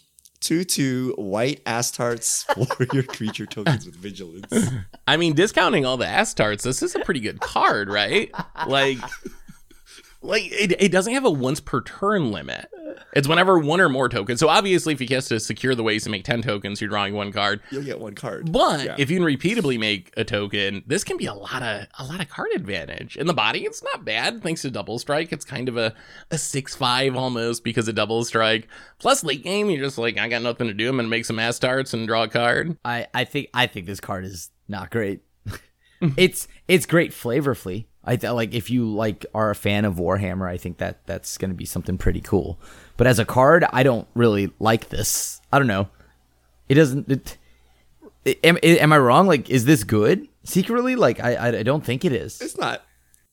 [0.42, 2.44] two, two white Astartes
[2.92, 4.70] your creature tokens with vigilance.
[5.07, 8.31] I mean, discounting all the Astartes, this is a pretty good card, right?
[8.66, 8.98] Like,
[10.22, 12.68] like it, it doesn't have a once per turn limit.
[13.14, 14.40] It's whenever one or more tokens.
[14.40, 17.14] So obviously, if he has to secure the ways to make ten tokens, you're drawing
[17.14, 17.61] one card.
[17.70, 18.50] You'll get one card.
[18.52, 18.94] But Yeah.
[18.98, 22.20] if you can repeatedly make a token, this can be a lot of a lot
[22.20, 23.16] of card advantage.
[23.16, 25.32] In the body, it's not bad thanks to double strike.
[25.32, 25.94] It's kind of a
[26.30, 28.68] a six five almost because of double strike.
[28.98, 30.88] Plus late game, you're just like, I got nothing to do.
[30.88, 32.78] I'm gonna make some ass starts and draw a card.
[32.85, 35.20] I I think I think this card is not great.
[36.16, 37.87] it's it's great flavorfully.
[38.05, 41.38] I th- like if you like are a fan of Warhammer, I think that that's
[41.38, 42.59] going to be something pretty cool.
[42.97, 45.41] But as a card, I don't really like this.
[45.53, 45.88] I don't know.
[46.69, 47.11] It doesn't.
[47.11, 47.38] It,
[48.45, 49.27] am, am I wrong?
[49.27, 50.97] Like, is this good secretly?
[50.97, 52.41] Like, I I, I don't think it is.
[52.41, 52.83] It's not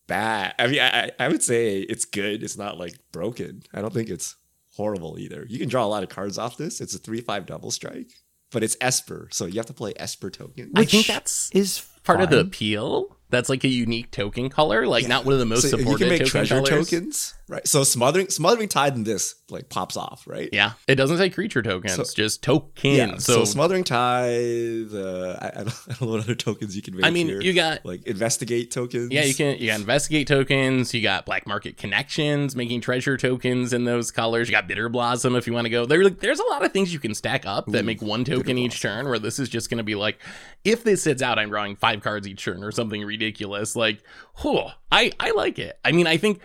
[0.07, 0.53] bad.
[0.59, 2.43] I mean, I, I I would say it's good.
[2.43, 3.63] It's not like broken.
[3.73, 4.35] I don't think it's
[4.75, 5.45] horrible either.
[5.49, 6.79] You can draw a lot of cards off this.
[6.79, 8.11] It's a 3 5 double strike,
[8.51, 9.27] but it's Esper.
[9.31, 10.71] So you have to play Esper token.
[10.75, 13.17] I think that's is part of the appeal.
[13.29, 16.09] That's like a unique token color, like not one of the most So you supported
[16.09, 16.89] can make treasure colors.
[16.89, 17.33] tokens.
[17.49, 17.67] Right.
[17.67, 20.49] So smothering smothering tithe in this like pops off, right?
[20.53, 22.95] Yeah, it doesn't say creature tokens, So- just tokens.
[22.95, 23.17] Yeah.
[23.17, 24.93] So, so, smothering tithe.
[24.93, 27.03] Uh, I, I, don't, I don't know what other tokens you can make.
[27.03, 27.41] I mean, here.
[27.41, 29.11] you got like investigate tokens.
[29.11, 33.73] Yeah, you can you got investigate tokens, you got black market connections, making treasure tokens
[33.73, 34.47] in those colors.
[34.47, 35.87] You got bitter blossom if you want to go.
[35.87, 38.59] There there's a lot of things you can stack up that Ooh, make one token
[38.59, 40.19] each turn where this is just going to be like
[40.63, 43.75] if this sits out I'm drawing 5 cards each turn or something ridiculous.
[43.75, 44.03] Like,
[44.41, 45.79] whew, I I like it.
[45.83, 46.41] I mean, I think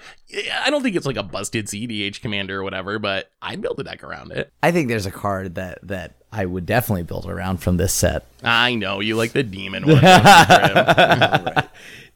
[0.62, 3.84] I don't think it's like a busted CDH commander or whatever, but I'd build a
[3.84, 4.52] deck around it.
[4.62, 8.26] I think there's a card that that I would definitely build around from this set.
[8.42, 10.00] I know you like the demon one.
[10.00, 10.76] don't you, Grim?
[10.76, 11.68] All right.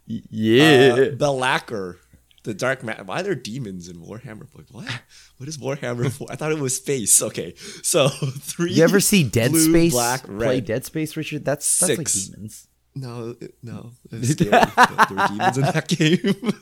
[0.06, 0.92] Yeah.
[1.12, 1.98] Uh, the lacquer,
[2.44, 3.02] the dark man.
[3.06, 4.46] Why are there demons in Warhammer?
[4.54, 4.88] Like what?
[5.36, 6.26] What is Warhammer for?
[6.30, 7.22] I thought it was space.
[7.22, 8.08] Okay, so
[8.40, 8.72] three.
[8.72, 10.38] you ever see Dead blue, Space black, red.
[10.46, 10.60] play.
[10.60, 11.44] Dead Space, Richard?
[11.44, 12.28] That's that's like Six.
[12.28, 12.68] demons.
[12.94, 14.50] No, no, it's scary.
[14.50, 16.52] there were demons in that game.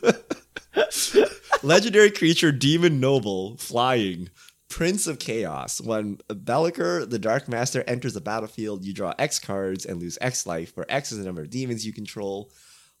[1.63, 4.29] Legendary creature, demon noble, flying,
[4.69, 5.81] prince of chaos.
[5.81, 10.45] When Be'lakor, the Dark Master, enters the battlefield, you draw X cards and lose X
[10.45, 12.51] life, where X is the number of demons you control.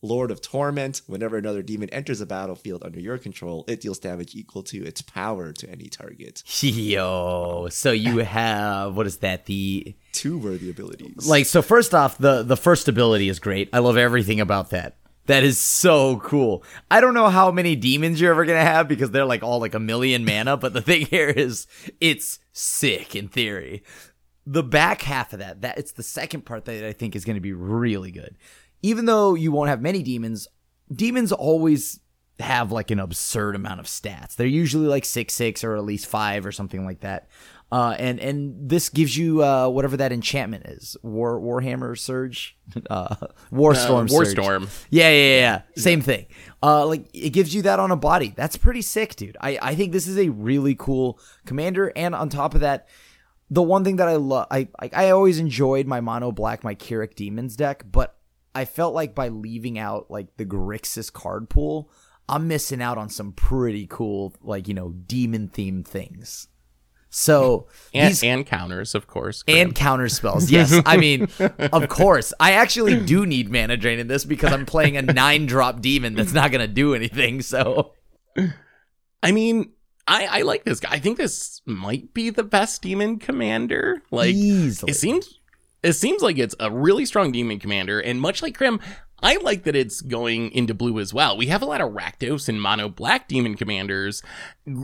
[0.03, 1.01] Lord of Torment.
[1.07, 5.01] Whenever another demon enters a battlefield under your control, it deals damage equal to its
[5.01, 6.43] power to any target.
[6.61, 9.47] Yo, so you have what is that?
[9.47, 11.27] The Two worthy abilities.
[11.27, 11.63] like so.
[11.63, 13.69] First off, the the first ability is great.
[13.73, 14.97] I love everything about that.
[15.27, 16.63] That is so cool.
[16.89, 19.75] I don't know how many demons you're ever gonna have because they're like all like
[19.75, 20.57] a million mana.
[20.57, 21.67] But the thing here is,
[22.01, 23.83] it's sick in theory.
[24.45, 27.39] The back half of that, that it's the second part that I think is to
[27.39, 28.37] be really good.
[28.81, 30.47] Even though you won't have many demons,
[30.93, 31.99] demons always
[32.39, 34.35] have like an absurd amount of stats.
[34.35, 37.27] They're usually like six six or at least five or something like that.
[37.69, 42.57] Uh, and and this gives you uh, whatever that enchantment is, War Warhammer Surge,
[42.89, 43.13] uh,
[43.51, 44.85] Warstorm, Uh, Warstorm.
[44.89, 45.61] Yeah, yeah, yeah, yeah.
[45.81, 46.27] Same thing.
[46.63, 48.33] Uh, like it gives you that on a body.
[48.37, 49.35] That's pretty sick, dude.
[49.41, 51.91] I I think this is a really cool commander.
[51.95, 52.87] And on top of that,
[53.49, 56.73] the one thing that I love, I, I I always enjoyed my mono black, my
[56.73, 58.15] Keurig Demons deck, but
[58.55, 61.91] I felt like by leaving out like the Grixis card pool,
[62.29, 66.47] I'm missing out on some pretty cool like you know demon themed things.
[67.09, 69.43] So And, these and counters, of course.
[69.47, 70.51] and counter spells.
[70.57, 71.27] Yes, I mean,
[71.71, 72.33] of course.
[72.39, 76.15] I actually do need mana drain in this because I'm playing a nine drop demon
[76.15, 77.41] that's not gonna do anything.
[77.41, 77.93] So
[79.23, 79.71] I mean,
[80.07, 80.89] I, I like this guy.
[80.91, 84.01] I think this might be the best demon commander.
[84.11, 84.91] Like easily.
[84.91, 85.39] it seems
[85.83, 88.79] it seems like it's a really strong demon commander, and much like Crim,
[89.21, 91.35] I like that it's going into blue as well.
[91.37, 94.21] We have a lot of Rakdos and mono black demon commanders.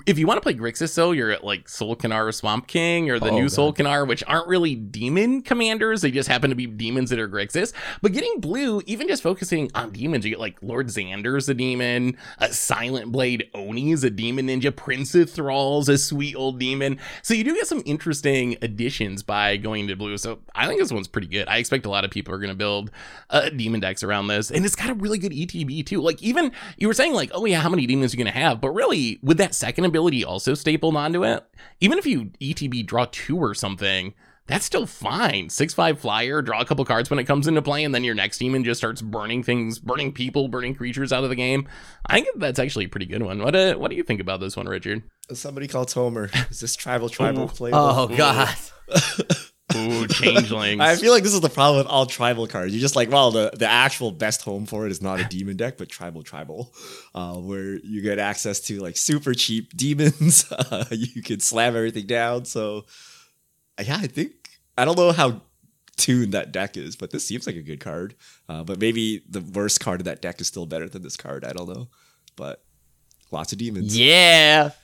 [0.05, 3.19] If you want to play Grixis, though, you're at like Sol'kanar or Swamp King or
[3.19, 3.75] the Oh, new God.
[3.75, 6.01] Sol'kanar, which aren't really demon commanders.
[6.01, 7.73] They just happen to be demons that are Grixis.
[8.01, 12.15] But getting blue, even just focusing on demons, you get like Lord Xander's a demon,
[12.37, 16.97] a Silent Blade Oni's a demon ninja, Prince of Thrall's a sweet old demon.
[17.21, 20.17] So you do get some interesting additions by going to blue.
[20.17, 21.49] So I think this one's pretty good.
[21.49, 22.89] I expect a lot of people are going to build
[23.29, 26.01] uh, demon decks around this, and it's got a really good ETB too.
[26.01, 28.39] Like even you were saying, like, oh yeah, how many demons are you going to
[28.39, 28.61] have?
[28.61, 31.43] But really, with that second ability also stapled onto it,
[31.79, 34.13] even if you ETB draw two or something.
[34.45, 35.49] That's still fine.
[35.49, 38.13] Six five flyer, draw a couple cards when it comes into play, and then your
[38.13, 41.67] next demon just starts burning things, burning people, burning creatures out of the game.
[42.07, 43.41] I think that's actually a pretty good one.
[43.41, 45.03] What uh, what do you think about this one, Richard?
[45.31, 46.29] Somebody called Homer.
[46.49, 47.71] Is this tribal tribal play?
[47.73, 48.53] oh god.
[49.75, 50.81] Ooh, changelings.
[50.81, 52.73] I feel like this is the problem with all tribal cards.
[52.73, 55.57] You're just like, well, the, the actual best home for it is not a demon
[55.57, 56.73] deck, but tribal tribal,
[57.15, 60.45] uh, where you get access to like super cheap demons.
[60.71, 62.45] Uh, you can slam everything down.
[62.45, 62.85] So,
[63.83, 64.31] yeah, I think
[64.77, 65.41] I don't know how
[65.97, 68.15] tuned that deck is, but this seems like a good card.
[68.47, 71.43] Uh, but maybe the worst card of that deck is still better than this card.
[71.43, 71.89] I don't know,
[72.35, 72.63] but
[73.31, 73.97] lots of demons.
[73.97, 74.71] Yeah.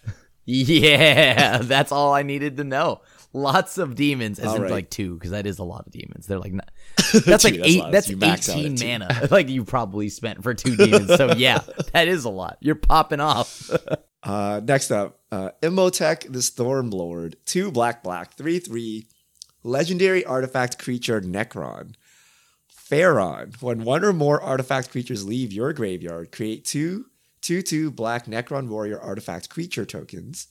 [0.51, 1.59] Yeah.
[1.59, 3.01] That's all I needed to know.
[3.31, 4.71] Lots of demons, as in right.
[4.71, 6.25] like two, because that is a lot of demons.
[6.25, 6.71] They're like not,
[7.25, 7.83] that's like eight.
[7.91, 9.27] That's You max out at eighteen mana.
[9.31, 11.15] Like you probably spent for two demons.
[11.15, 11.59] So yeah,
[11.93, 12.57] that is a lot.
[12.59, 13.69] You're popping off.
[14.23, 19.07] Uh, next up, uh, Imotekh the Stormlord, two black black, three three,
[19.63, 21.93] legendary artifact creature Necron.
[22.73, 27.05] Phaeron, when one or more artifact creatures leave your graveyard, create two
[27.41, 30.47] two two black Necron warrior artifact creature tokens.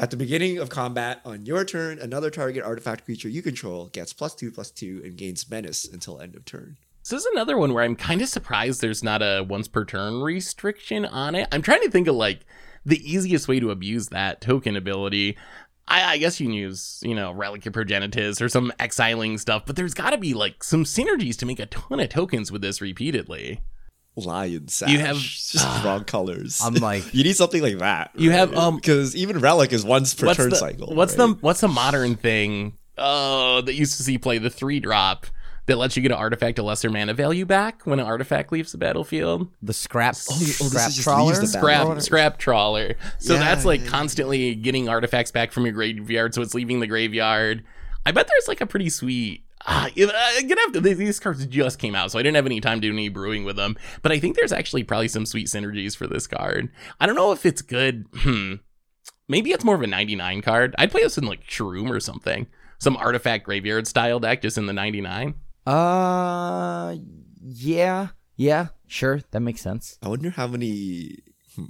[0.00, 4.12] At the beginning of combat on your turn, another target artifact creature you control gets
[4.12, 6.76] plus two plus two and gains menace until end of turn.
[7.02, 9.84] So This is another one where I'm kind of surprised there's not a once per
[9.84, 11.48] turn restriction on it.
[11.50, 12.46] I'm trying to think of like
[12.86, 15.36] the easiest way to abuse that token ability.
[15.88, 19.64] I, I guess you can use, you know, Relic of Progenitus or some exiling stuff,
[19.66, 22.62] but there's got to be like some synergies to make a ton of tokens with
[22.62, 23.62] this repeatedly.
[24.26, 24.90] Lion sash.
[24.90, 26.60] You have- just wrong colors.
[26.64, 28.10] I'm like, you need something like that.
[28.14, 30.94] You have, um, because even relic is once per what's turn the, cycle.
[30.94, 31.26] What's right?
[31.28, 32.76] the what's the modern thing?
[32.96, 35.26] Oh, that used to see play the three drop
[35.66, 38.72] that lets you get an artifact a lesser mana value back when an artifact leaves
[38.72, 39.48] the battlefield.
[39.62, 41.26] the scrap, Oh, oh, this scrap is just trawler.
[41.26, 42.94] leaves the Scrap scrap trawler.
[43.18, 43.90] So Yeah, that's like yeah, yeah.
[43.90, 47.64] constantly getting artifacts back from your graveyard, so it's leaving the graveyard.
[48.06, 49.44] I bet there's like a pretty sweet.
[49.70, 52.36] Ah, you- uh, gonna have to, these- these cards just came out, so I didn't
[52.36, 53.76] have any time to do any brewing with them.
[54.02, 56.70] But I think there's actually probably some sweet synergies for this card.
[56.98, 58.06] I don't know if it's good.
[58.18, 58.54] Hmm.
[59.30, 60.74] Maybe it's more of a 99 card.
[60.78, 62.46] I'd play this in like Shroom or something.
[62.78, 65.34] Some artifact graveyard style deck just in the 99.
[65.66, 66.96] Uh,
[67.44, 69.98] yeah, yeah, sure, that makes sense.
[70.02, 71.18] I wonder how many.
[71.54, 71.66] Hmm.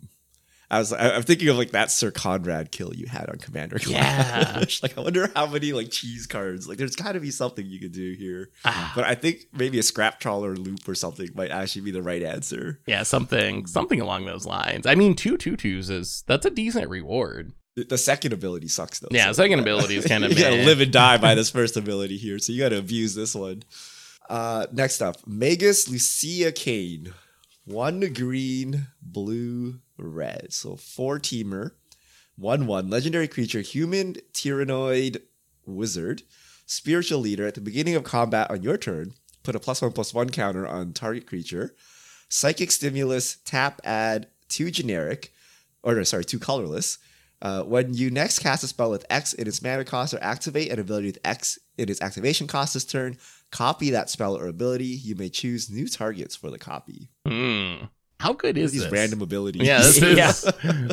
[0.71, 0.93] I was.
[0.93, 4.65] I, I'm thinking of like that Syr Konrad kill you had on Commander Yeah.
[4.83, 6.69] Like I wonder how many like cheese cards.
[6.69, 8.51] Like there's got to be something you could do here.
[8.65, 8.93] Ah.
[8.95, 12.23] But I think maybe a scrap trawler loop or something might actually be the right
[12.23, 12.81] answer.
[12.87, 14.87] Yeah, something something along those lines.
[14.87, 17.53] I mean, two tutus is that's a decent reward.
[17.77, 19.09] The, the second ability sucks though.
[19.11, 22.19] Yeah, second ability is kind of you gotta live and die by this first ability
[22.19, 23.63] here, so you gotta abuse this one.
[24.29, 27.15] Uh, next up, Magus Lucea Kane.
[27.65, 30.53] One green, blue, red.
[30.53, 31.73] So four Temur.
[32.37, 32.89] One one.
[32.89, 35.23] Legendary creature, human Tyranid
[35.67, 36.23] wizard.
[36.67, 37.47] Spiritual leader.
[37.47, 40.67] At the beginning of combat on your turn, put a plus one plus one counter
[40.67, 41.75] on target creature.
[42.29, 45.33] Psychic stimulus, tap add two generic,
[45.83, 46.99] or no, sorry, two colorless.
[47.41, 50.71] Uh, when you next cast a spell with X in its mana cost or activate
[50.73, 53.17] an ability with X in its activation cost this turn,
[53.51, 54.87] copy that spell or ability.
[54.87, 57.09] You may choose new targets for the copy.
[57.27, 57.87] Hmm.
[58.21, 58.91] How good is These this?
[58.93, 59.63] random abilities.
[59.63, 60.17] Yeah, this is.
[60.17, 60.93] Yeah.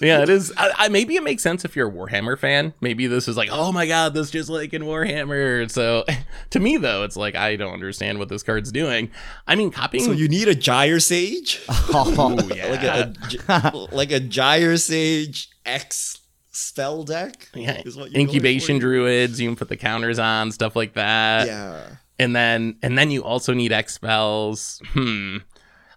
[0.00, 0.52] Yeah, it is.
[0.56, 2.72] I, I, maybe it makes sense if you're a Warhammer fan.
[2.80, 5.68] Maybe this is like, oh my god, this just like in Warhammer.
[5.70, 6.04] So,
[6.50, 9.10] to me though, it's like I don't understand what this card's doing.
[9.46, 10.04] I mean, copying.
[10.04, 12.66] so you need a Gyre Sage, Oh, yeah.
[12.68, 13.14] like a,
[13.48, 16.20] a like a Gyre Sage X
[16.52, 17.48] spell deck.
[17.54, 19.40] yeah, is what incubation druids.
[19.40, 21.46] You can put the counters on stuff like that.
[21.46, 21.96] Yeah.
[22.18, 24.80] and then and then you also need X spells.
[24.88, 25.38] Hmm.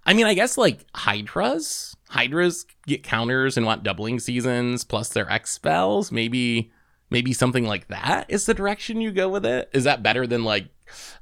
[0.06, 1.96] I mean, I guess like Hydras.
[2.10, 6.12] Hydras get counters and want doubling seasons plus their X spells.
[6.12, 6.72] Maybe
[7.10, 9.70] maybe something like that is the direction you go with it.
[9.74, 10.68] Is that better than like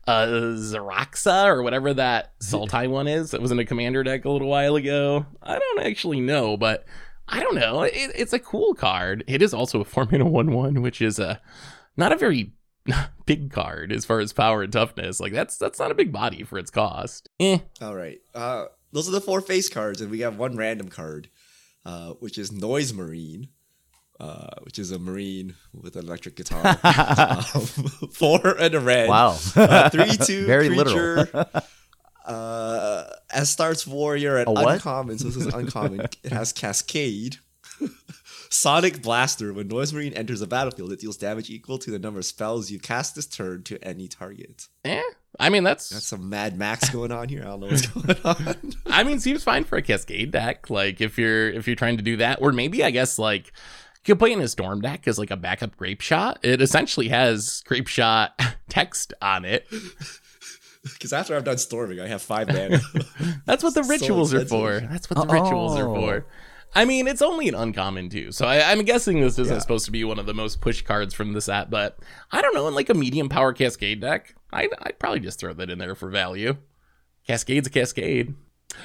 [0.07, 4.29] uh Zaxara or whatever that Sultai one is that was in a commander deck a
[4.29, 5.25] little while ago?
[5.43, 6.85] I don't actually know, but
[7.27, 7.83] I don't know.
[7.83, 9.23] It, it's a cool card.
[9.27, 11.41] It is also a Formula One one, which is a
[11.97, 12.53] not a very
[13.25, 15.19] big card as far as power and toughness.
[15.19, 17.29] Like that's that's not a big body for its cost.
[17.39, 17.59] Eh.
[17.81, 18.19] All right.
[18.33, 21.29] Uh, those are the four face cards, and we have one random card,
[21.85, 23.49] uh, which is Noise Marine,
[24.19, 26.65] uh, which is a marine with an electric guitar.
[26.83, 27.61] um,
[28.11, 29.09] four and a red.
[29.09, 29.37] wow.
[29.55, 31.15] Uh, three two Very creature.
[31.17, 31.45] literal.
[32.25, 33.03] uh,
[33.35, 35.17] Astartes warrior and A uncommon.
[35.19, 36.01] So this is uncommon.
[36.23, 37.37] it has Cascade.
[38.49, 39.53] Sonic Blaster.
[39.53, 42.71] When Noise Marine enters a battlefield, it deals damage equal to the number of spells
[42.71, 44.67] you cast this turn to any target.
[44.85, 45.01] Eh.
[45.39, 47.41] I mean that's, That's some Mad Max going on here.
[47.41, 48.73] I don't know what's going on.
[48.87, 50.69] I mean seems fine for a cascade deck.
[50.69, 53.47] Like if you're if you're trying to do that, or maybe I guess like
[54.05, 56.37] you could play in a storm deck as like a backup Grapeshot.
[56.41, 58.29] It essentially has Grapeshot
[58.69, 59.67] text on it.
[60.83, 62.79] Because after I've done storming, I have five mana.
[63.45, 64.79] That's what the So rituals are for.
[64.79, 65.93] That's what the rituals are Oh.
[65.95, 66.25] for.
[66.75, 69.59] I mean, it's only an uncommon too, so I, I'm guessing this isn't Yeah.
[69.59, 71.69] supposed to be one of the most push cards from the set.
[71.69, 71.97] But
[72.31, 75.53] I don't know, in like a medium power Cascade deck, I'd, I'd probably just throw
[75.53, 76.57] that in there for value.
[77.27, 78.35] Cascade's a Cascade.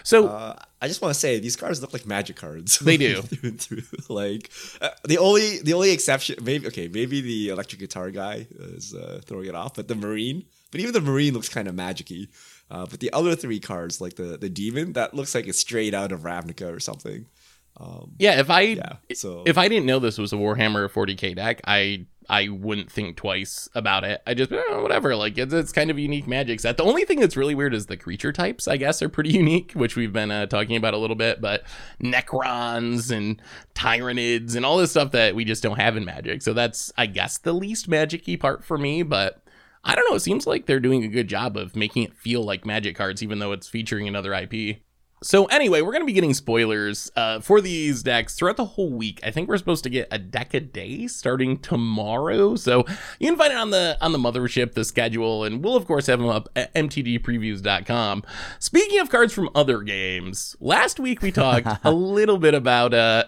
[0.03, 2.79] So Uh, I just want to say these cards look like magic cards.
[2.79, 3.21] They do.
[3.23, 3.83] through and through.
[4.09, 8.95] Like uh, the only the only exception, maybe okay, maybe the electric guitar guy is
[8.95, 12.29] uh, throwing it off, but the marine, but even the marine looks kind of magicy.
[12.71, 15.93] Uh, but the other three cards, like the the demon, that looks like it's straight
[15.93, 17.27] out of Ravnica or something.
[17.77, 18.97] Um, yeah, if I yeah.
[19.15, 23.17] So if I didn't know this was a Warhammer 40k deck, I I wouldn't think
[23.17, 24.23] twice about it.
[24.27, 25.17] I just eh, whatever.
[25.17, 26.77] Like it's, it's kind of unique magic set.
[26.77, 28.69] The only thing that's really weird is the creature types.
[28.69, 31.41] I guess are pretty unique, which we've been uh, talking about a little bit.
[31.41, 31.65] But
[32.01, 33.43] Necrons and
[33.75, 36.43] Tyranids and all this stuff that we just don't have in Magic.
[36.43, 39.03] So that's I guess the least magicy part for me.
[39.03, 39.43] But
[39.83, 40.17] I don't know.
[40.17, 43.23] It seems like they're doing a good job of making it feel like Magic cards,
[43.23, 44.79] even though it's featuring another IP.
[45.25, 49.21] So anyway, we're gonna be getting spoilers uh, for these decks throughout the whole week.
[49.25, 52.57] I think we're supposed to get a deck a day starting tomorrow.
[52.57, 52.85] So
[53.19, 56.09] you can find it on the on the mothership, the schedule, and we'll of course
[56.09, 58.23] have them up at mtdpreviews.com.
[58.59, 63.25] Speaking of cards from other games, last week we talked a little bit about uh,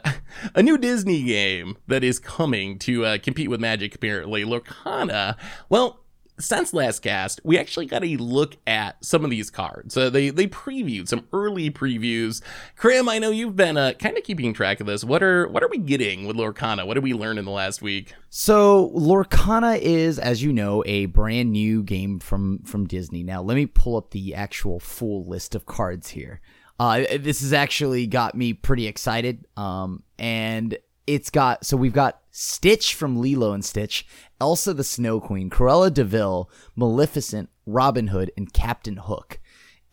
[0.55, 3.94] a new Disney game that is coming to uh, compete with Magic.
[3.94, 5.36] Apparently, Lorcana.
[5.70, 6.05] Well
[6.39, 9.97] since last cast, we actually got a look at some of these cards.
[9.97, 12.43] Uh, they they previewed some early previews.
[12.76, 15.05] Crim, I know you've been uh, kind of keeping track of this.
[15.05, 16.87] What are what are we getting with Lorcana?
[16.87, 18.14] What did we learn in the last week?
[18.28, 23.22] So Lorcana is, as you know, a brand new game from from Disney.
[23.22, 26.41] Now let me pull up the actual full list of cards here.
[26.78, 29.47] Uh, this has actually got me pretty excited.
[29.57, 30.76] Um, and
[31.07, 34.07] it's got so we've got Stitch from Lilo and Stitch,
[34.40, 39.38] Elsa the Snow Queen, Cruella de Vil, Maleficent, Robin Hood, and Captain Hook.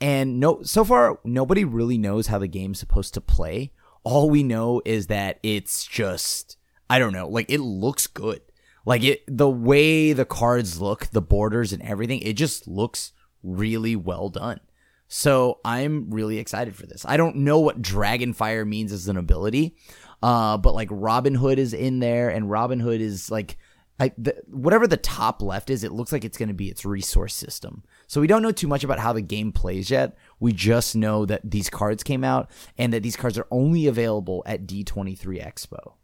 [0.01, 3.72] And no, so far nobody really knows how the game's supposed to play.
[4.03, 6.57] All we know is that it's just
[6.89, 8.41] I don't know, like it looks good.
[8.86, 13.95] Like it the way the cards look, the borders and everything, it just looks really
[13.95, 14.59] well done.
[15.07, 17.05] So I'm really excited for this.
[17.07, 19.76] I don't know what Dragonfire means as an ability,
[20.24, 23.58] uh, but like Robin Hood is in there, and Robin Hood is like,
[24.00, 26.86] I, the, whatever the top left is, it looks like it's going to be its
[26.86, 27.84] resource system.
[28.08, 30.18] So we don't know too much about how the game plays yet.
[30.40, 34.44] We just know that these cards came out and that these cards are only available
[34.46, 35.96] at D23 Expo.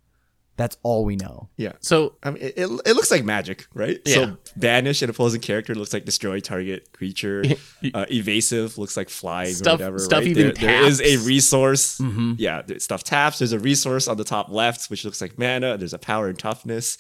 [0.60, 1.48] That's all we know.
[1.56, 1.72] Yeah.
[1.80, 3.98] So I mean, it, it, it looks like magic, right?
[4.06, 4.14] Yeah.
[4.14, 7.44] So banish an opposing character looks like destroy target creature.
[7.94, 10.00] uh, evasive looks like flying Stuff- or whatever.
[10.00, 10.28] stuff right?
[10.28, 11.26] even there, there is a taps.
[11.26, 12.02] resource.
[12.38, 13.40] Yeah, there- stuff taps.
[13.40, 15.78] There's a resource on the top left, which looks like mana.
[15.78, 16.98] There's a power and toughness.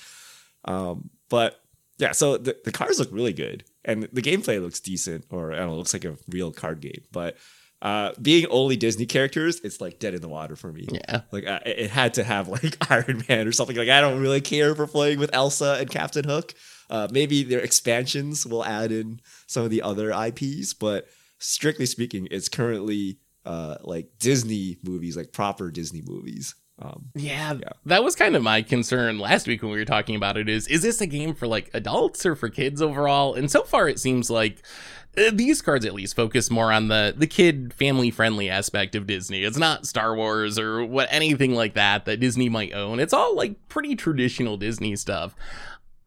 [0.66, 1.60] Um, but
[1.98, 5.58] yeah, so the, the cards look really good, and the gameplay looks decent, or I
[5.58, 7.04] don't know, looks like a real card game.
[7.12, 7.36] But
[7.82, 10.88] uh, being only Disney characters, it's like dead in the water for me.
[10.92, 11.22] Yeah.
[11.32, 13.76] like uh, it had to have like Iron Man or something.
[13.76, 16.54] Like I don't really care for playing with Elsa and Captain Hook.
[16.90, 21.08] Uh, maybe their expansions will add in some of the other IPs, but
[21.38, 26.56] strictly speaking, it's currently uh, like Disney movies, like proper Disney movies.
[26.82, 27.56] Um, Yeah,
[27.86, 30.66] that was kind of my concern last week when we were talking about it is
[30.68, 33.36] is this a game for like adults or for kids overall?
[33.36, 34.64] And so far it seems like
[35.18, 39.08] Uh, these cards at least focus more on the the kid family friendly aspect of
[39.08, 39.44] Disney.
[39.44, 43.00] It's not Star Wars or what anything like that that Disney might own.
[43.00, 45.36] It's all like pretty traditional Disney stuff.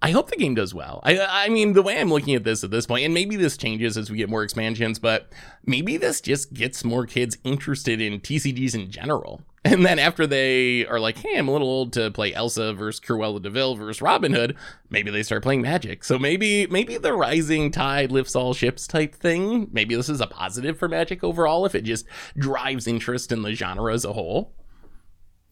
[0.03, 1.01] I hope the game does well.
[1.05, 3.57] I I mean, the way I'm looking at this at this point, and maybe this
[3.57, 5.33] changes as we get more expansions, but
[5.65, 9.43] maybe this just gets more kids interested in TCGs in general.
[9.65, 13.01] And then after they are like, hey, I'm a little old to play Elsa versus
[13.01, 14.57] Cruella de Vil versus Robin Hood,
[14.91, 16.03] maybe they start playing Magic.
[16.03, 19.69] So maybe maybe the rising tide lifts all ships type thing.
[19.71, 23.55] Maybe this is a positive for Magic overall if it just drives interest in the
[23.55, 24.53] genre as a whole.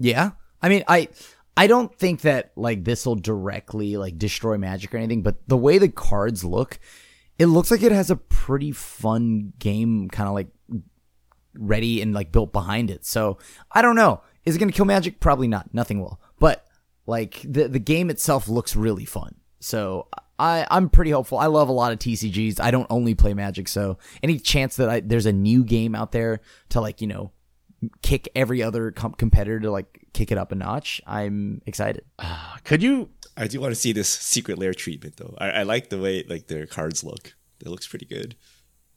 [0.00, 0.32] Yeah.
[0.60, 1.06] I mean, I
[1.60, 5.58] I don't think that like this will directly like destroy magic or anything, but the
[5.58, 6.78] way the cards look,
[7.38, 10.48] it looks like it has a pretty fun game kind of like
[11.52, 13.04] ready and like built behind it.
[13.04, 13.36] So,
[13.70, 14.22] I don't know.
[14.46, 15.20] Is it going to kill magic?
[15.20, 15.74] Probably not.
[15.74, 16.18] Nothing will.
[16.38, 16.64] But
[17.04, 19.34] like the the game itself looks really fun.
[19.58, 20.08] So,
[20.38, 21.36] I I'm pretty hopeful.
[21.36, 22.58] I love a lot of TCGs.
[22.58, 26.12] I don't only play Magic, so any chance that I there's a new game out
[26.12, 26.40] there
[26.70, 27.32] to like, you know,
[28.02, 32.04] kick every other com- competitor to like kick it up a notch, I'm excited.
[32.64, 35.34] Could you I do want to see this secret lair treatment though.
[35.38, 37.34] I, I like the way like their cards look.
[37.60, 38.36] It looks pretty good.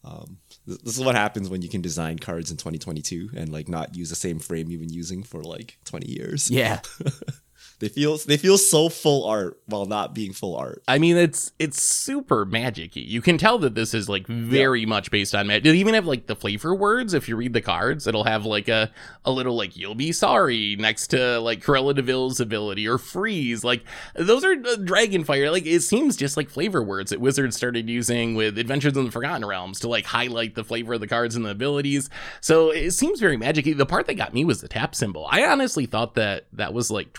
[0.04, 3.70] Um, th- this is what happens when you can design cards in 2022 and like
[3.70, 6.52] not use the same frame you've been using for like 20 years.
[6.52, 6.82] Yeah.
[7.80, 10.84] They feel they feel so full art while not being full art.
[10.88, 13.04] I mean, it's it's super magic-y.
[13.06, 15.64] You can tell that this is like very much based on magic.
[15.64, 17.14] They even have like the flavor words.
[17.14, 18.92] If you read the cards, it'll have like a
[19.26, 23.64] a little like "you'll be sorry" next to like Cruella de Vil's ability or freeze.
[23.64, 23.84] Like
[24.16, 25.52] those are uh, Dragonfire.
[25.52, 29.12] Like it seems just like flavor words that Wizards started using with Adventures in the
[29.12, 32.10] Forgotten Realms to like highlight the flavor of the cards and the abilities.
[32.42, 33.74] So it seems very magic-y.
[33.74, 35.28] The part that got me was the tap symbol.
[35.30, 37.14] I honestly thought that that was like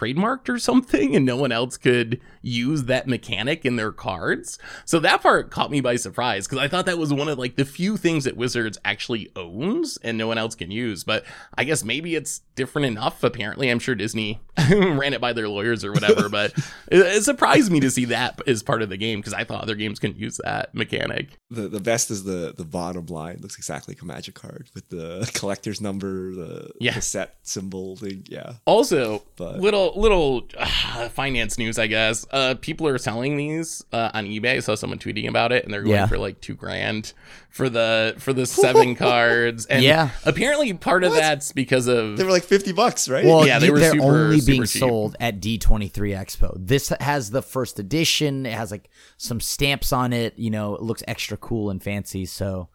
[0.45, 4.59] trademarked or something, and no one else could use that mechanic in their cards.
[4.85, 7.57] So that part caught me by surprise because I thought that was one of like
[7.57, 11.05] the few things that Wizards actually owns and no one else can use.
[11.05, 11.25] But
[11.57, 13.23] I guess maybe it's different enough.
[13.25, 14.41] Apparently, I'm sure Disney
[14.71, 16.29] ran it by their lawyers or whatever.
[16.29, 16.53] but
[16.89, 19.63] it, it surprised me to see that as part of the game because I thought
[19.63, 21.39] other games couldn't use that mechanic.
[21.51, 23.39] The the best is the the bottom line.
[23.41, 26.93] looks exactly like a magic card with the collector's number, the Yeah.
[26.95, 28.25] cassette symbol thing.
[28.29, 28.55] Yeah.
[28.67, 32.27] Also, But- little little uh, finance news, I guess.
[32.31, 34.57] Uh, people are selling these uh, on eBay.
[34.57, 36.07] I saw someone tweeting about it, and they're going Yeah.
[36.07, 37.13] for like two grand
[37.51, 39.67] for the for the seven cards.
[39.67, 40.11] And Yeah.
[40.25, 41.21] apparently part of What?
[41.21, 43.25] that's because of They were like 50 bucks, right?
[43.25, 44.81] Well, Yeah, they were they're super, only super being cheap.
[44.81, 46.55] sold at D23 Expo.
[46.59, 48.47] This has the first edition.
[48.47, 50.35] It has like some stamps on it.
[50.39, 52.27] You know, it looks extra cool and fancy.
[52.27, 52.69] So,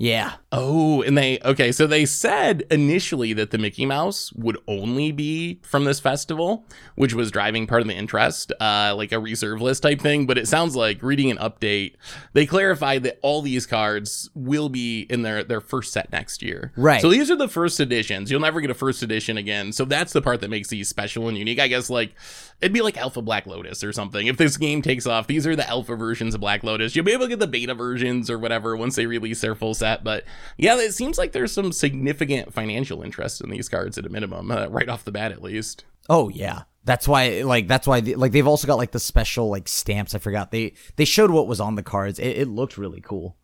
[0.00, 0.36] Yeah.
[0.50, 5.60] Oh, and they okay, so they said initially that the Mickey Mouse would only be
[5.62, 9.82] from this festival, which was driving part of the interest, uh, like a reserve list
[9.82, 10.26] type thing.
[10.26, 11.96] But it sounds like reading an update,
[12.32, 16.72] they clarified that all these cards will be in their their first set next year.
[16.76, 17.02] Right.
[17.02, 18.30] So these are the first editions.
[18.30, 19.70] You'll never get a first edition again.
[19.70, 21.60] So that's the part that makes these special and unique.
[21.60, 22.14] I guess like
[22.62, 24.26] it'd be like Alpha Black Lotus or something.
[24.26, 26.96] If this game takes off, these are the alpha versions of Black Lotus.
[26.96, 29.74] You'll be able to get the beta versions or whatever once they release their full
[29.74, 29.89] set.
[29.98, 30.24] But
[30.56, 34.50] yeah, it seems like there's some significant financial interest in these cards at a minimum,
[34.50, 35.84] uh, right off the bat at least.
[36.08, 36.62] Oh yeah.
[36.82, 40.14] That's why, like, that's why, the, like, they've also got like the special like stamps.
[40.14, 42.18] I forgot they they showed what was on the cards.
[42.18, 43.36] It, it looked really cool.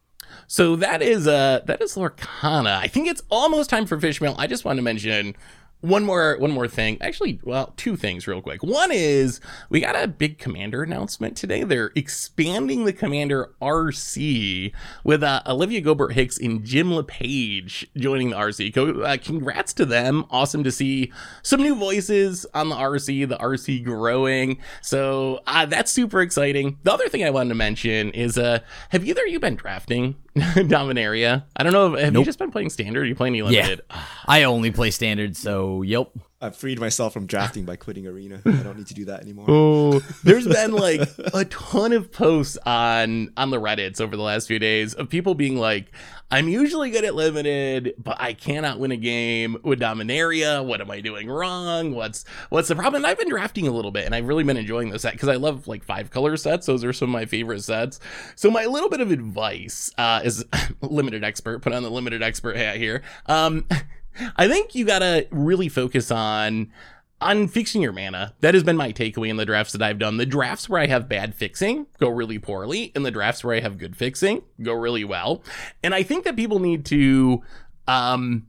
[0.47, 2.78] So that is uh that is Lorcana.
[2.78, 4.34] I think it's almost time for fish mail.
[4.38, 5.36] I just want to mention
[5.81, 6.97] one more one more thing.
[7.01, 8.62] Actually well two things real quick.
[8.62, 11.62] One is we got a big commander announcement today.
[11.64, 14.72] They're expanding the commander rc
[15.05, 19.85] with uh, olivia gobert hicks and jim LaPage joining the rc Co- uh, congrats to
[19.85, 20.24] them.
[20.31, 21.12] Awesome to see
[21.43, 24.59] some new voices on the rc the rc growing.
[24.83, 26.79] So uh, that's super exciting.
[26.83, 28.61] The other thing i wanted to mention is uh
[28.91, 31.45] have either of you been drafting dominaria?
[31.57, 33.03] I don't know have you just been playing standard?
[33.03, 33.83] Are you playing any limited
[34.27, 36.11] I only play standard, so yep.
[36.41, 38.43] I've freed myself from drafting by quitting Arena.
[38.45, 39.47] I don't need to do that anymore.
[39.49, 41.01] Oh, there's been like
[41.33, 45.35] a ton of posts on on the Reddits over the last few days of people
[45.35, 45.91] being like,
[46.31, 50.62] "I'm usually good at limited, but I cannot win a game with Dominaria.
[50.62, 51.95] What am I doing wrong?
[51.95, 54.59] What's what's the problem?" And I've been drafting a little bit, and I've really been
[54.59, 56.66] enjoying this set because I love like five color sets.
[56.66, 57.99] Those are some of my favorite sets.
[58.35, 60.45] So my little bit of advice uh, is
[60.83, 61.62] limited expert.
[61.62, 63.03] Put on the limited expert hat here.
[63.24, 63.64] Um,
[64.36, 66.72] I think you gotta really focus on
[67.20, 68.34] on fixing your mana.
[68.40, 70.18] That has been my takeaway in the drafts that I've done.
[70.18, 73.60] The drafts where I have bad fixing go really poorly, and the drafts where I
[73.60, 75.42] have good fixing go really well.
[75.82, 77.42] And I think that people need to
[77.88, 78.46] um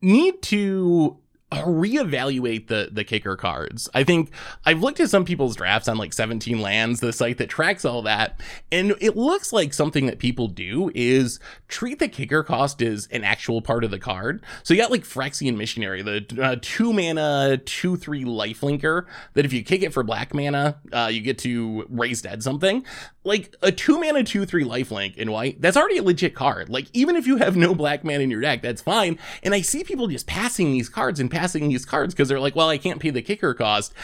[0.00, 1.18] need to
[1.52, 3.88] reevaluate the the kicker cards.
[3.92, 4.30] I think
[4.64, 8.40] I've looked at some people's drafts on like 17Lands, the site that tracks all that,
[8.70, 13.24] and it looks like something that people do is treat the kicker cost as an
[13.24, 14.42] actual part of the card.
[14.62, 19.44] So you got like Phyrexian Missionary, the uh, two mana, two three life linker that
[19.44, 22.84] if you kick it for black mana, uh, you get to raise dead something.
[23.24, 26.68] Like a two mana, two three life link in white, that's already a legit card.
[26.68, 29.18] Like even if you have no black mana in your deck, that's fine.
[29.42, 32.54] And I see people just passing these cards and passing these cards because they're like,
[32.54, 33.94] well, I can't pay the kicker cost.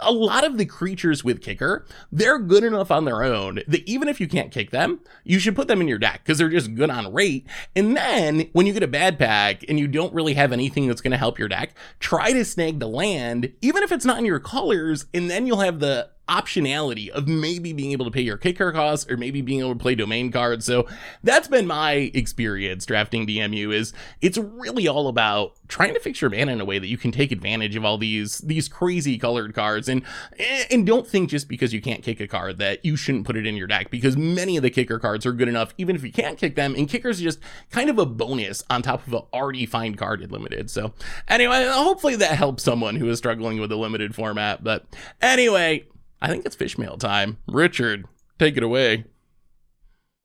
[0.00, 4.08] A lot of the creatures with kicker, they're good enough on their own that even
[4.08, 6.74] if you can't kick them, you should put them in your deck because they're just
[6.74, 7.46] good on rate.
[7.76, 11.00] And then when you get a bad pack and you don't really have anything that's
[11.00, 14.24] going to help your deck, try to snag the land, even if it's not in
[14.24, 18.36] your colors, and then you'll have the optionality of maybe being able to pay your
[18.36, 20.64] kicker costs or maybe being able to play domain cards.
[20.64, 20.86] So
[21.22, 23.92] that's been my experience drafting DMU is
[24.22, 27.12] it's really all about trying to fix your mana in a way that you can
[27.12, 30.02] take advantage of all these these crazy colored cards and
[30.38, 33.36] eh, and don't think just because you can't kick a card that you shouldn't put
[33.36, 36.02] it in your deck because many of the kicker cards are good enough even if
[36.02, 39.14] you can't kick them and kickers are just kind of a bonus on top of
[39.14, 40.70] an already fine card in limited.
[40.70, 40.92] So
[41.28, 44.62] anyway, hopefully that helps someone who is struggling with a limited format.
[44.62, 44.84] But
[45.20, 45.86] anyway,
[46.20, 47.38] I think it's fish mail time.
[47.46, 48.06] Richard,
[48.38, 49.04] take it away.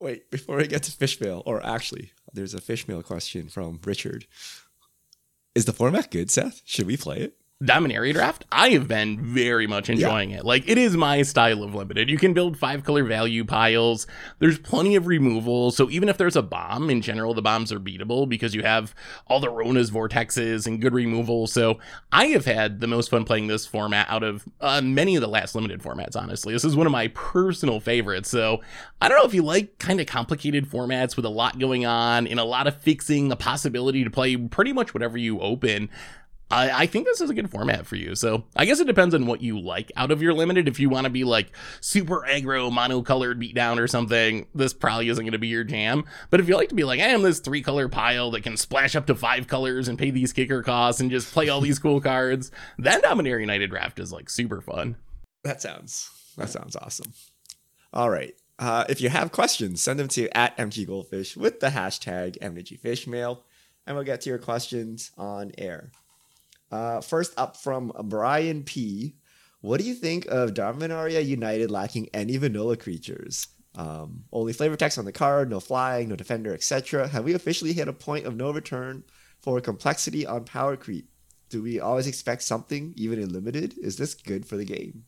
[0.00, 3.80] Wait, before we get to fish mail, or actually, there's a fish mail question from
[3.84, 4.26] Richard.
[5.54, 6.62] Is the format good, Seth?
[6.64, 7.36] Should we play it?
[7.62, 10.46] Dominaria draft, I have been very much enjoying it.
[10.46, 12.08] Like it is my style of limited.
[12.08, 14.06] You can build five color value piles.
[14.38, 15.70] There's plenty of removal.
[15.70, 18.94] So even if there's a bomb, in general, the bombs are beatable because you have
[19.26, 21.46] all the Rona's vortexes and good removal.
[21.46, 21.78] So
[22.10, 25.28] I have had the most fun playing this format out of uh, many of the
[25.28, 26.54] last limited formats, honestly.
[26.54, 28.30] This is one of my personal favorites.
[28.30, 28.62] So
[29.02, 32.26] I don't know if you like kind of complicated formats with a lot going on
[32.26, 35.90] and a lot of fixing, the possibility to play pretty much whatever you open.
[36.50, 38.14] I, I think this is a good format for you.
[38.14, 40.66] So I guess it depends on what you like out of your limited.
[40.66, 45.24] If you want to be like super aggro, monocolored beatdown or something, this probably isn't
[45.24, 46.04] going to be your jam.
[46.30, 48.56] But if you like to be like, I am this three color pile that can
[48.56, 51.78] splash up to five colors and pay these kicker costs and just play all these
[51.78, 54.96] cool cards, then Dominaria United Draft is like super fun.
[55.44, 57.12] That sounds that sounds awesome.
[57.92, 58.34] All right.
[58.58, 63.38] Uh, if you have questions, send them to at MTG Goldfish with the hashtag MTGFishmail,
[63.86, 65.92] and we'll get to your questions on air.
[66.70, 69.16] Uh, first up from Brian P.
[69.60, 73.48] What do you think of Dominaria United lacking any vanilla creatures?
[73.74, 77.08] Um, only flavor text on the card, no flying, no defender, etc.
[77.08, 79.04] Have we officially hit a point of no return
[79.38, 81.08] for complexity on power creep?
[81.50, 83.76] Do we always expect something, even in limited?
[83.78, 85.04] Is this good for the game?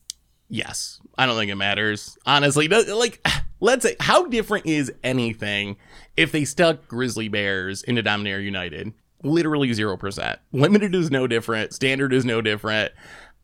[0.49, 2.17] Yes, I don't think it matters.
[2.25, 3.25] Honestly, like
[3.59, 5.77] let's say, how different is anything
[6.15, 8.93] if they stuck Grizzly Bears into Dominaria United?
[9.23, 10.37] Literally 0%.
[10.51, 11.73] Limited is no different.
[11.73, 12.93] Standard is no different.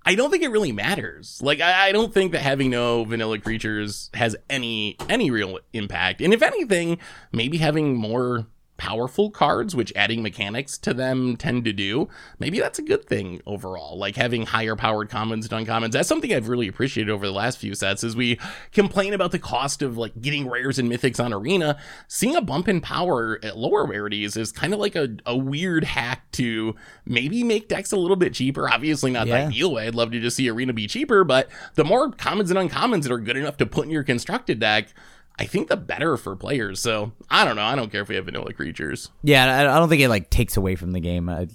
[0.05, 1.41] I don't think it really matters.
[1.41, 6.21] Like I, I, don't think that having no vanilla creatures has any any real impact.
[6.21, 6.99] And if anything,
[7.31, 8.47] maybe having more
[8.79, 12.07] powerful cards, which adding mechanics to them tend to do,
[12.39, 13.97] maybe that's a good thing overall.
[13.97, 15.91] Like having higher powered commons and uncommons.
[15.91, 18.39] That's something I've really appreciated over the last few sets as we
[18.71, 21.77] complain about the cost of like getting rares and mythics on arena.
[22.07, 25.83] Seeing a bump in power at lower rarities is kind of like a, a weird
[25.83, 26.75] hack to
[27.05, 28.71] maybe make decks a little bit cheaper.
[28.71, 29.41] Obviously not yeah.
[29.41, 29.87] the ideal way.
[29.87, 33.11] I'd love to just see arena be cheaper, but the more commons and uncommons that
[33.11, 34.93] are good enough to put in your constructed deck,
[35.39, 36.81] I think the better for players.
[36.81, 37.63] So I don't know.
[37.63, 39.09] I don't care if we have vanilla creatures.
[39.23, 41.29] Yeah, I don't think it like takes away from the game.
[41.29, 41.47] I,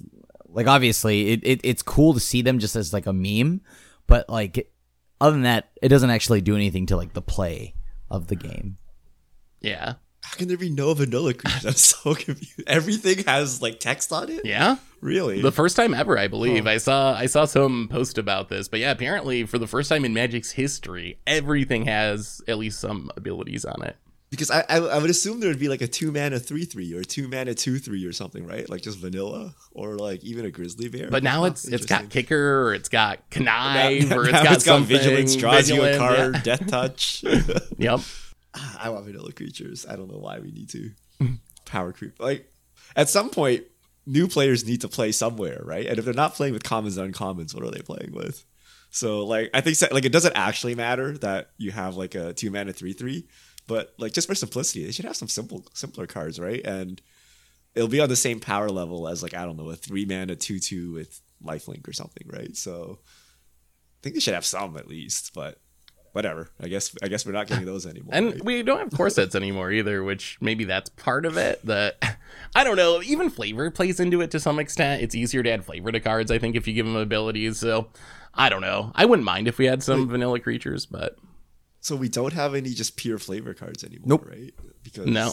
[0.48, 3.60] like obviously, it, it it's cool to see them just as like a meme,
[4.06, 4.72] but like
[5.20, 7.74] other than that, it doesn't actually do anything to like the play
[8.10, 8.78] of the game.
[9.60, 9.94] Yeah.
[10.24, 11.66] How can there be no vanilla creatures?
[11.66, 12.62] I'm so confused.
[12.66, 14.44] Everything has like text on it.
[14.44, 15.42] Yeah, really.
[15.42, 16.64] The first time ever, I believe.
[16.64, 16.70] Huh.
[16.70, 20.04] I saw I saw some post about this, but yeah, apparently for the first time
[20.04, 23.96] in Magic's history, everything has at least some abilities on it.
[24.30, 26.94] Because I, I, I would assume there would be like a two mana three three
[26.94, 28.68] or two mana two three or something, right?
[28.68, 31.10] Like just vanilla or like even a grizzly bear.
[31.10, 34.64] But now it's it's got kicker or it's got connive now, or it's got, it's
[34.64, 36.42] got vigilance, draws vigilance, you a card, yeah.
[36.42, 37.24] death touch.
[37.78, 38.00] yep.
[38.80, 39.86] I want vanilla creatures.
[39.88, 40.90] I don't know why we need to
[41.20, 41.34] mm-hmm.
[41.64, 42.20] power creep.
[42.20, 42.50] Like
[42.96, 43.64] at some point,
[44.06, 45.86] new players need to play somewhere, right?
[45.86, 48.44] And if they're not playing with commons and uncommons, what are they playing with?
[48.90, 52.50] So like I think like it doesn't actually matter that you have like a two
[52.50, 53.26] mana three three,
[53.66, 56.64] but like just for simplicity, they should have some simple simpler cards, right?
[56.64, 57.00] And
[57.74, 60.36] it'll be on the same power level as like I don't know a three mana
[60.36, 62.56] two two with lifelink or something, right?
[62.56, 65.58] So I think they should have some at least, but
[66.14, 66.48] whatever.
[66.60, 68.10] I guess I guess we're not getting those anymore.
[68.14, 68.44] and right?
[68.44, 71.60] we don't have core sets anymore either, which maybe that's part of it.
[71.66, 71.96] That
[72.54, 73.02] I don't know.
[73.02, 75.02] Even flavor plays into it to some extent.
[75.02, 77.58] It's easier to add flavor to cards, I think, if you give them abilities.
[77.58, 77.88] So
[78.32, 78.92] I don't know.
[78.94, 80.10] I wouldn't mind if we had some Wait.
[80.10, 81.18] vanilla creatures, but
[81.80, 84.26] so we don't have any just pure flavor cards anymore, nope.
[84.26, 84.54] right?
[84.84, 85.32] Because no.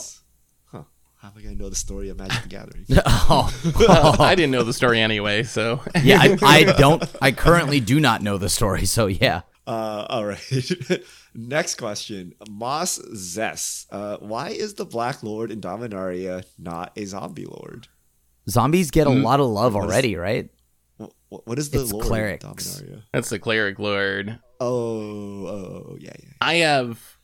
[0.65, 0.83] Huh.
[1.17, 2.85] How am I gonna know the story of Magic the Gathering?
[3.05, 7.03] oh, well, I didn't know the story anyway, so yeah, I, I don't.
[7.21, 9.41] I currently do not know the story, so yeah.
[9.67, 11.03] Uh, all right.
[11.35, 12.33] Next question.
[12.49, 13.85] Moss Zess.
[13.91, 17.87] Uh, why is the Black Lord in Dominaria not a zombie lord?
[18.49, 19.23] Zombies get a mm.
[19.23, 20.49] lot of love what already, is, right?
[20.97, 22.83] What, what is the it's lord clerics.
[23.13, 24.39] That's the cleric lord.
[24.59, 26.29] Oh, oh, yeah, yeah.
[26.41, 27.17] I have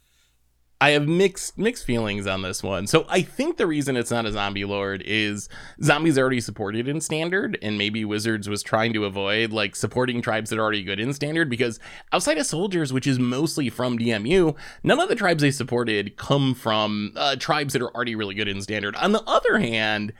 [0.79, 2.85] I have mixed mixed feelings on this one.
[2.85, 5.49] So I think the reason it's not a zombie lord is
[5.83, 10.51] zombies already supported in standard, and maybe Wizards was trying to avoid like supporting tribes
[10.51, 11.79] that are already good in standard because
[12.13, 16.53] outside of soldiers, which is mostly from DMU, none of the tribes they supported come
[16.53, 18.95] from uh, tribes that are already really good in standard.
[18.97, 20.13] On the other hand,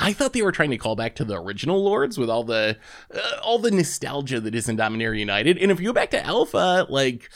[0.00, 2.76] I thought they were trying to call back to the original lords with all the
[3.12, 5.58] uh, all the nostalgia that is in Dominaria United.
[5.58, 7.28] And if you go back to Alpha, like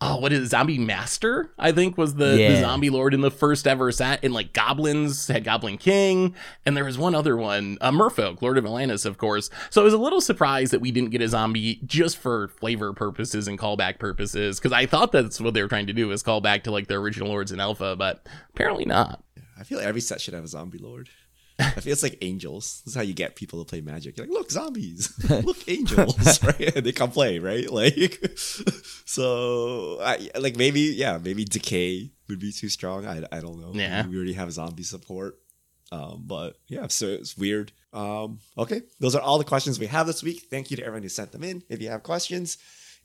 [0.00, 0.46] oh, what is it?
[0.46, 1.50] Zombie Master?
[1.58, 2.50] I think was the, yeah.
[2.50, 4.24] the zombie lord in the first ever set.
[4.24, 6.34] And like goblins had Goblin King,
[6.64, 9.50] and there was one other one, uh, Merfolk, Lord of Atlantis, of course.
[9.70, 12.92] So I was a little surprised that we didn't get a zombie just for flavor
[12.92, 16.22] purposes and callback purposes, because I thought that's what they were trying to do is
[16.22, 19.22] call back to like the original lords in Alpha, but apparently not.
[19.58, 21.08] I feel like every set should have a zombie lord.
[21.76, 22.82] I feel it's like angels.
[22.84, 24.16] This is how you get people to play magic.
[24.16, 25.12] You're like, look, zombies.
[25.44, 26.76] look, angels, right?
[26.76, 27.68] And they come play, right?
[27.68, 28.38] Like,
[29.04, 33.06] so, I, like maybe, yeah, maybe decay would be too strong.
[33.06, 33.72] I, I don't know.
[33.74, 35.38] Yeah, we already have zombie support.
[35.90, 37.72] Um, but yeah, so it's weird.
[37.92, 40.46] Um, okay, those are all the questions we have this week.
[40.50, 41.62] Thank you to everyone who sent them in.
[41.68, 42.58] If you have questions,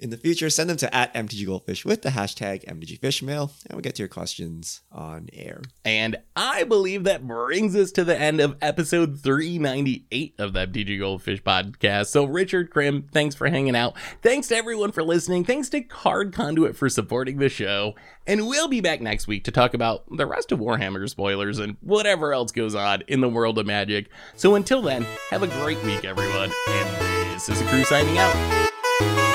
[0.03, 3.81] in the future, send them to at MTG Goldfish with the hashtag MTGFishmail, and we'll
[3.81, 5.61] get to your questions on air.
[5.85, 10.99] And I believe that brings us to the end of episode 398 of the MTG
[10.99, 12.07] Goldfish podcast.
[12.07, 13.95] So, Richard Crim, thanks for hanging out.
[14.21, 15.45] Thanks to everyone for listening.
[15.45, 17.95] Thanks to Card Conduit for supporting the show.
[18.27, 21.77] And we'll be back next week to talk about the rest of Warhammer spoilers and
[21.79, 24.09] whatever else goes on in the world of magic.
[24.35, 26.51] So, until then, have a great week, everyone.
[26.67, 29.32] And this is a crew signing out.